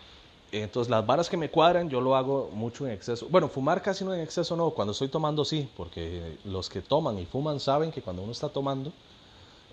[0.51, 3.27] Entonces las varas que me cuadran yo lo hago mucho en exceso.
[3.29, 7.19] Bueno, fumar casi no en exceso no, cuando estoy tomando sí, porque los que toman
[7.19, 8.91] y fuman saben que cuando uno está tomando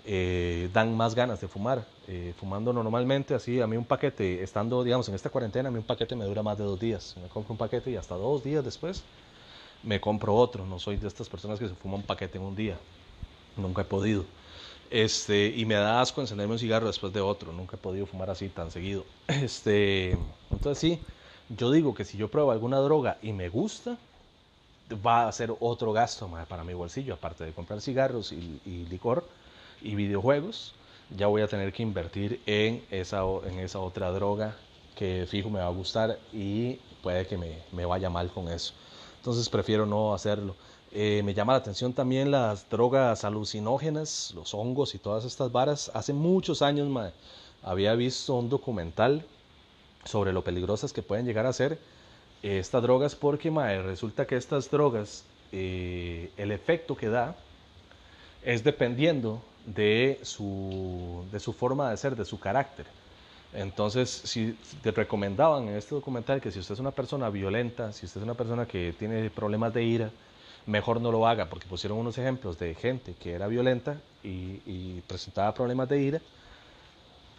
[0.05, 1.83] eh, dan más ganas de fumar.
[2.09, 5.77] Eh, fumando normalmente, así, a mí un paquete, estando, digamos, en esta cuarentena, a mí
[5.77, 7.15] un paquete me dura más de dos días.
[7.21, 9.03] Me compro un paquete y hasta dos días después
[9.83, 10.65] me compro otro.
[10.65, 12.77] No soy de estas personas que se fuman un paquete en un día.
[13.57, 14.25] Nunca he podido.
[14.89, 17.51] Este, y me da asco encenderme un cigarro después de otro.
[17.51, 19.05] Nunca he podido fumar así tan seguido.
[19.27, 20.17] Este,
[20.51, 20.99] entonces sí,
[21.49, 23.97] yo digo que si yo pruebo alguna droga y me gusta,
[25.05, 29.25] va a ser otro gasto para mi bolsillo, aparte de comprar cigarros y licor
[29.81, 30.73] y videojuegos,
[31.15, 34.55] ya voy a tener que invertir en esa, en esa otra droga
[34.95, 38.73] que fijo me va a gustar y puede que me, me vaya mal con eso.
[39.17, 40.55] Entonces prefiero no hacerlo.
[40.91, 45.91] Eh, me llama la atención también las drogas alucinógenas, los hongos y todas estas varas.
[45.93, 46.89] Hace muchos años
[47.61, 49.25] había visto un documental
[50.05, 51.77] sobre lo peligrosas que pueden llegar a ser
[52.41, 53.49] estas drogas porque
[53.81, 57.35] resulta que estas drogas, eh, el efecto que da
[58.43, 62.87] es dependiendo de su, de su forma de ser, de su carácter.
[63.53, 68.05] Entonces, si te recomendaban en este documental que si usted es una persona violenta, si
[68.05, 70.11] usted es una persona que tiene problemas de ira,
[70.65, 75.53] mejor no lo haga, porque pusieron unos ejemplos de gente que era violenta y, presentaba
[75.53, 76.21] problemas de ira,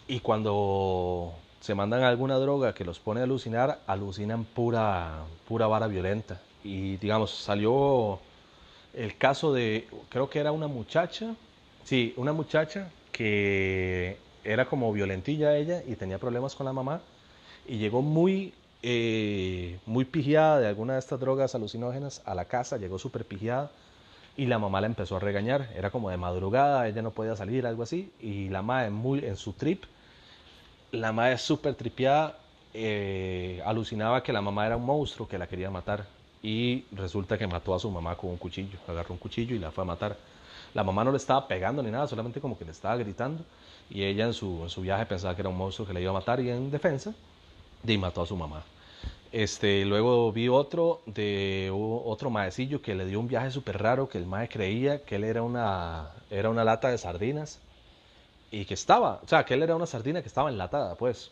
[0.06, 5.86] y cuando se mandan alguna droga que los pone a alucinar, alucinan pura, pura vara
[5.86, 6.40] violenta.
[6.64, 8.18] Y digamos, salió
[8.94, 11.34] el caso de, creo que era una muchacha,
[11.88, 17.00] sí, una muchacha que era como violentilla ella y tenía problemas con la mamá
[17.66, 22.76] y llegó muy, eh, muy pigiada de alguna de estas drogas alucinógenas a la casa,
[22.76, 23.70] llegó súper pigiada
[24.36, 27.66] y la mamá la empezó a regañar, era como de madrugada, ella no podía salir,
[27.66, 29.84] algo así, y la mamá muy, en su trip,
[30.92, 32.36] la mamá es súper tripiada,
[32.74, 36.04] eh, alucinaba que la mamá era un monstruo que la quería matar
[36.42, 39.70] y resulta que mató a su mamá con un cuchillo, agarró un cuchillo y la
[39.70, 40.16] fue a matar.
[40.74, 43.44] La mamá no le estaba pegando ni nada, solamente como que le estaba gritando
[43.90, 46.10] y ella en su, en su viaje pensaba que era un monstruo que le iba
[46.10, 47.14] a matar y en defensa
[47.86, 48.62] y mató a su mamá.
[49.30, 54.18] Este, luego vi otro de otro maecillo que le dio un viaje súper raro, que
[54.18, 57.60] el mae creía que él era una, era una lata de sardinas
[58.50, 61.30] y que estaba, o sea, que él era una sardina que estaba enlatada, pues.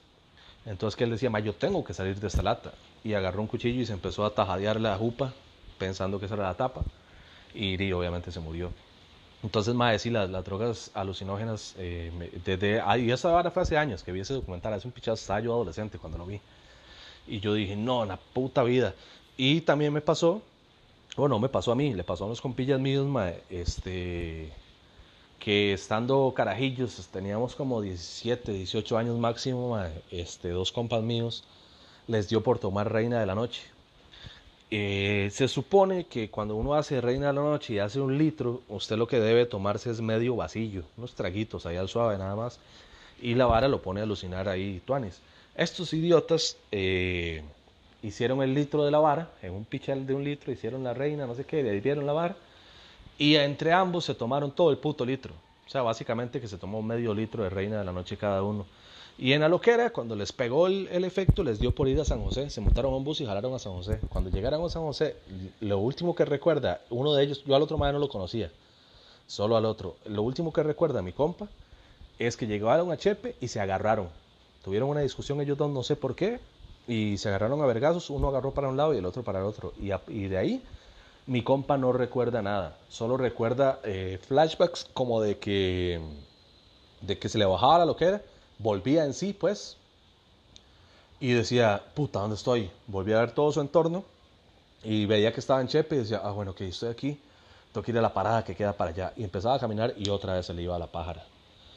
[0.67, 2.73] Entonces que él decía, ma, yo tengo que salir de esta lata.
[3.05, 5.33] Y agarró un cuchillo y se empezó a tajadear la jupa,
[5.79, 6.83] pensando que esa era la tapa.
[7.55, 8.71] Y, obviamente se murió.
[9.43, 12.11] Entonces, ma, sí, las, drogas alucinógenas, eh,
[12.45, 15.39] desde, y esa ahora fue hace años que vi ese documental, hace un pichazo, estaba
[15.39, 16.41] adolescente cuando lo vi.
[17.27, 18.95] Y yo dije, no, la puta vida.
[19.37, 20.43] Y también me pasó,
[21.17, 24.53] bueno, me pasó a mí, le pasó a unos compillas míos, ma, este,
[25.39, 29.79] que estando carajillos, teníamos como 17, 18 años máximo,
[30.11, 31.45] este, dos compas míos,
[32.07, 33.63] les dio por tomar Reina de la Noche.
[34.71, 38.63] Eh, se supone que cuando uno hace Reina de la Noche y hace un litro,
[38.69, 42.59] usted lo que debe tomarse es medio vasillo, unos traguitos ahí al suave nada más,
[43.23, 45.21] y la vara lo pone a alucinar ahí, tuanis.
[45.55, 47.45] Estos idiotas eh,
[48.03, 51.27] hicieron el litro de la vara, en un pichel de un litro, hicieron la reina,
[51.27, 52.37] no sé qué, le dieron la vara,
[53.19, 55.33] y entre ambos se tomaron todo el puto litro.
[55.67, 58.67] O sea, básicamente que se tomó medio litro de reina de la noche cada uno.
[59.19, 62.23] Y en la loquera, cuando les pegó el, efecto, les dio por ir a San
[62.23, 62.51] José.
[62.51, 63.99] Se montaron a un bus y jalaron a San José.
[64.11, 65.17] Cuando llegaron a San José,
[65.61, 68.51] lo último que recuerda, uno de ellos, yo al otro madre no lo conocía,
[69.27, 69.97] solo al otro.
[70.05, 71.49] Lo último que recuerda mi compa
[72.19, 74.09] es que llegaron a Chepe y se agarraron.
[74.63, 76.39] Tuvieron una discusión ellos dos, no sé por qué,
[76.87, 78.11] y se agarraron a vergazos.
[78.11, 79.73] Uno agarró para un lado y el otro para el otro.
[79.81, 80.63] Y, y de ahí
[81.27, 86.01] mi compa no recuerda nada, solo recuerda eh, flashbacks como de que,
[87.01, 88.23] de que se le bajaba la loquera,
[88.59, 89.77] volvía en sí, pues,
[91.21, 92.71] y decía, puta, ¿dónde estoy?
[92.87, 94.05] Volvía a ver todo su entorno
[94.85, 97.19] y veía que estaba en Chepe y decía, ah, bueno, que estoy aquí,
[97.73, 99.13] tengo que ir a la parada que queda para allá.
[99.17, 101.25] Y empezaba a caminar y otra vez se le iba a la pájara.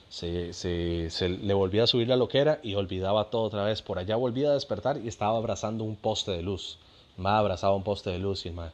[0.10, 3.82] Se, se, le volvía a subir la loquera y olvidaba todo otra vez.
[3.82, 6.78] Por allá volvía a despertar y estaba abrazando un poste de luz.
[7.18, 8.72] Más abrazaba un poste de luz y más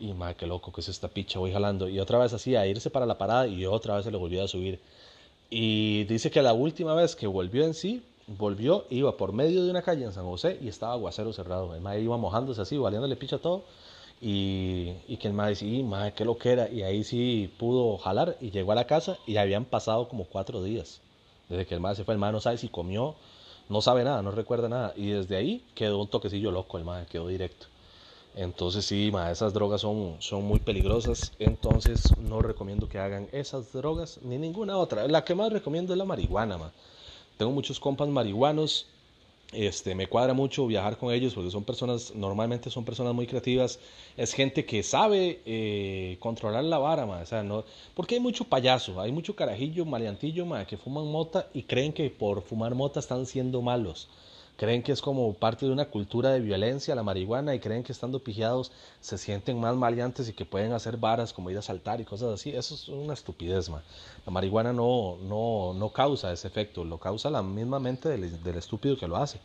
[0.00, 1.88] y madre, qué loco que es esta picha, voy jalando.
[1.88, 4.44] Y otra vez así, a irse para la parada y otra vez se le volvió
[4.44, 4.80] a subir.
[5.50, 9.70] Y dice que la última vez que volvió en sí, volvió, iba por medio de
[9.70, 11.74] una calle en San José y estaba aguacero cerrado.
[11.74, 13.64] El madre iba mojándose así, valiéndole picha todo.
[14.20, 16.68] Y, y que el madre sí, madre, qué lo que era.
[16.68, 20.62] Y ahí sí pudo jalar y llegó a la casa y habían pasado como cuatro
[20.62, 21.00] días.
[21.48, 23.14] Desde que el madre se fue, el madre no sabe si comió,
[23.70, 24.92] no sabe nada, no recuerda nada.
[24.96, 27.68] Y desde ahí quedó un toquecillo loco, el madre quedó directo.
[28.38, 34.20] Entonces sí, esas drogas son, son muy peligrosas, entonces no recomiendo que hagan esas drogas
[34.22, 35.08] ni ninguna otra.
[35.08, 36.72] La que más recomiendo es la marihuana, ma.
[37.36, 38.86] Tengo muchos compas marihuanos,
[39.52, 43.80] este, me cuadra mucho viajar con ellos porque son personas, normalmente son personas muy creativas,
[44.16, 47.22] es gente que sabe eh, controlar la vara, ma.
[47.22, 47.64] O sea, no,
[47.94, 52.08] porque hay mucho payaso, hay mucho carajillo, maleantillo, ma, que fuman mota y creen que
[52.08, 54.08] por fumar mota están siendo malos
[54.58, 57.92] creen que es como parte de una cultura de violencia la marihuana y creen que
[57.92, 62.00] estando pijeados se sienten más maleantes y que pueden hacer varas como ir a saltar
[62.00, 62.50] y cosas así.
[62.50, 63.82] Eso es una estupidez, man.
[64.26, 68.56] La marihuana no, no, no causa ese efecto, lo causa la misma mente del, del
[68.56, 69.38] estúpido que lo hace.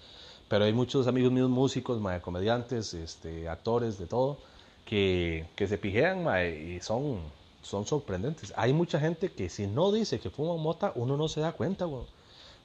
[0.49, 4.38] Pero hay muchos amigos míos músicos, comediantes, este, actores, de todo,
[4.84, 7.20] que, que se pijean y son,
[7.61, 8.51] son sorprendentes.
[8.57, 11.86] Hay mucha gente que si no dice que fuma mota, uno no se da cuenta,
[11.86, 12.07] weón.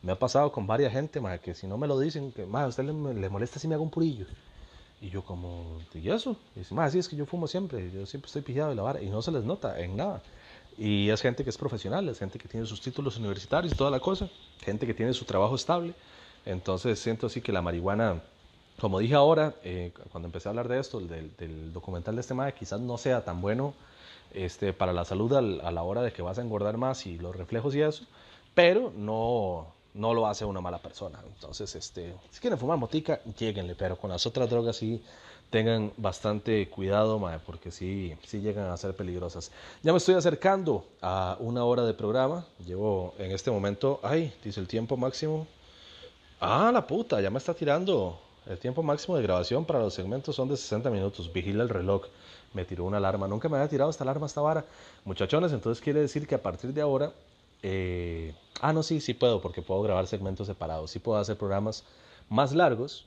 [0.02, 2.64] Me ha pasado con varias gente, más que si no me lo dicen, que más
[2.64, 4.26] a usted le, le, molesta si me hago un purillo.
[5.00, 6.36] Y yo como, ¿y eso?
[6.54, 8.82] Y dice, más, sí, es que yo fumo siempre, yo siempre estoy pillado de la
[8.82, 9.02] vara.
[9.02, 10.22] Y no se les nota en nada.
[10.76, 13.90] Y es gente que es profesional, es gente que tiene sus títulos universitarios y toda
[13.90, 14.28] la cosa,
[14.60, 15.94] gente que tiene su trabajo estable.
[16.46, 18.22] Entonces siento así que la marihuana,
[18.80, 22.34] como dije ahora, eh, cuando empecé a hablar de esto, del, del documental de este
[22.34, 23.74] MAE, quizás no sea tan bueno
[24.32, 27.34] este, para la salud a la hora de que vas a engordar más y los
[27.34, 28.04] reflejos y eso,
[28.54, 31.20] pero no, no lo hace una mala persona.
[31.26, 35.02] Entonces, este, si quieren fumar motica, lleguenle, pero con las otras drogas sí
[35.50, 39.50] tengan bastante cuidado, porque sí, sí llegan a ser peligrosas.
[39.82, 42.46] Ya me estoy acercando a una hora de programa.
[42.66, 45.46] Llevo en este momento, ay, dice el tiempo máximo.
[46.40, 48.20] Ah, la puta, ya me está tirando.
[48.46, 51.32] El tiempo máximo de grabación para los segmentos son de 60 minutos.
[51.32, 52.04] Vigila el reloj.
[52.54, 53.26] Me tiró una alarma.
[53.28, 54.64] Nunca me había tirado esta alarma, esta vara.
[55.04, 57.12] Muchachones, entonces quiere decir que a partir de ahora
[57.62, 60.90] eh, ah, no, sí, sí puedo, porque puedo grabar segmentos separados.
[60.90, 61.84] Sí puedo hacer programas
[62.28, 63.06] más largos,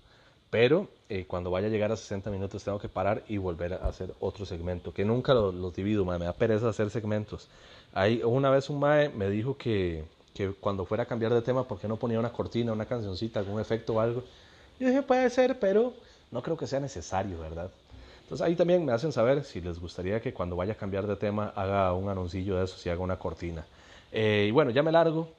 [0.50, 3.88] pero eh, cuando vaya a llegar a 60 minutos tengo que parar y volver a
[3.88, 7.48] hacer otro segmento, que nunca los divido, me da pereza hacer segmentos.
[7.94, 11.68] Hay, una vez un mae me dijo que, que cuando fuera a cambiar de tema,
[11.68, 14.24] ¿por qué no ponía una cortina, una cancioncita, algún efecto o algo?
[14.80, 15.94] Y dije, puede ser, pero
[16.32, 17.70] no creo que sea necesario, ¿verdad?
[18.24, 21.18] Entonces ahí también me hacen saber si les gustaría que cuando vaya a cambiar de
[21.18, 23.66] tema haga un anuncillo de eso, si haga una cortina.
[24.12, 25.34] Eh, y bueno, ya me largo.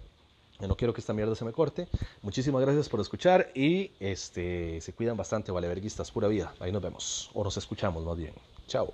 [0.61, 1.89] No quiero que esta mierda se me corte.
[2.23, 6.55] Muchísimas gracias por escuchar y este, se cuidan bastante, vale, verguistas, pura vida.
[6.61, 7.31] Ahí nos vemos.
[7.35, 8.35] O nos escuchamos más bien.
[8.69, 8.93] Chao.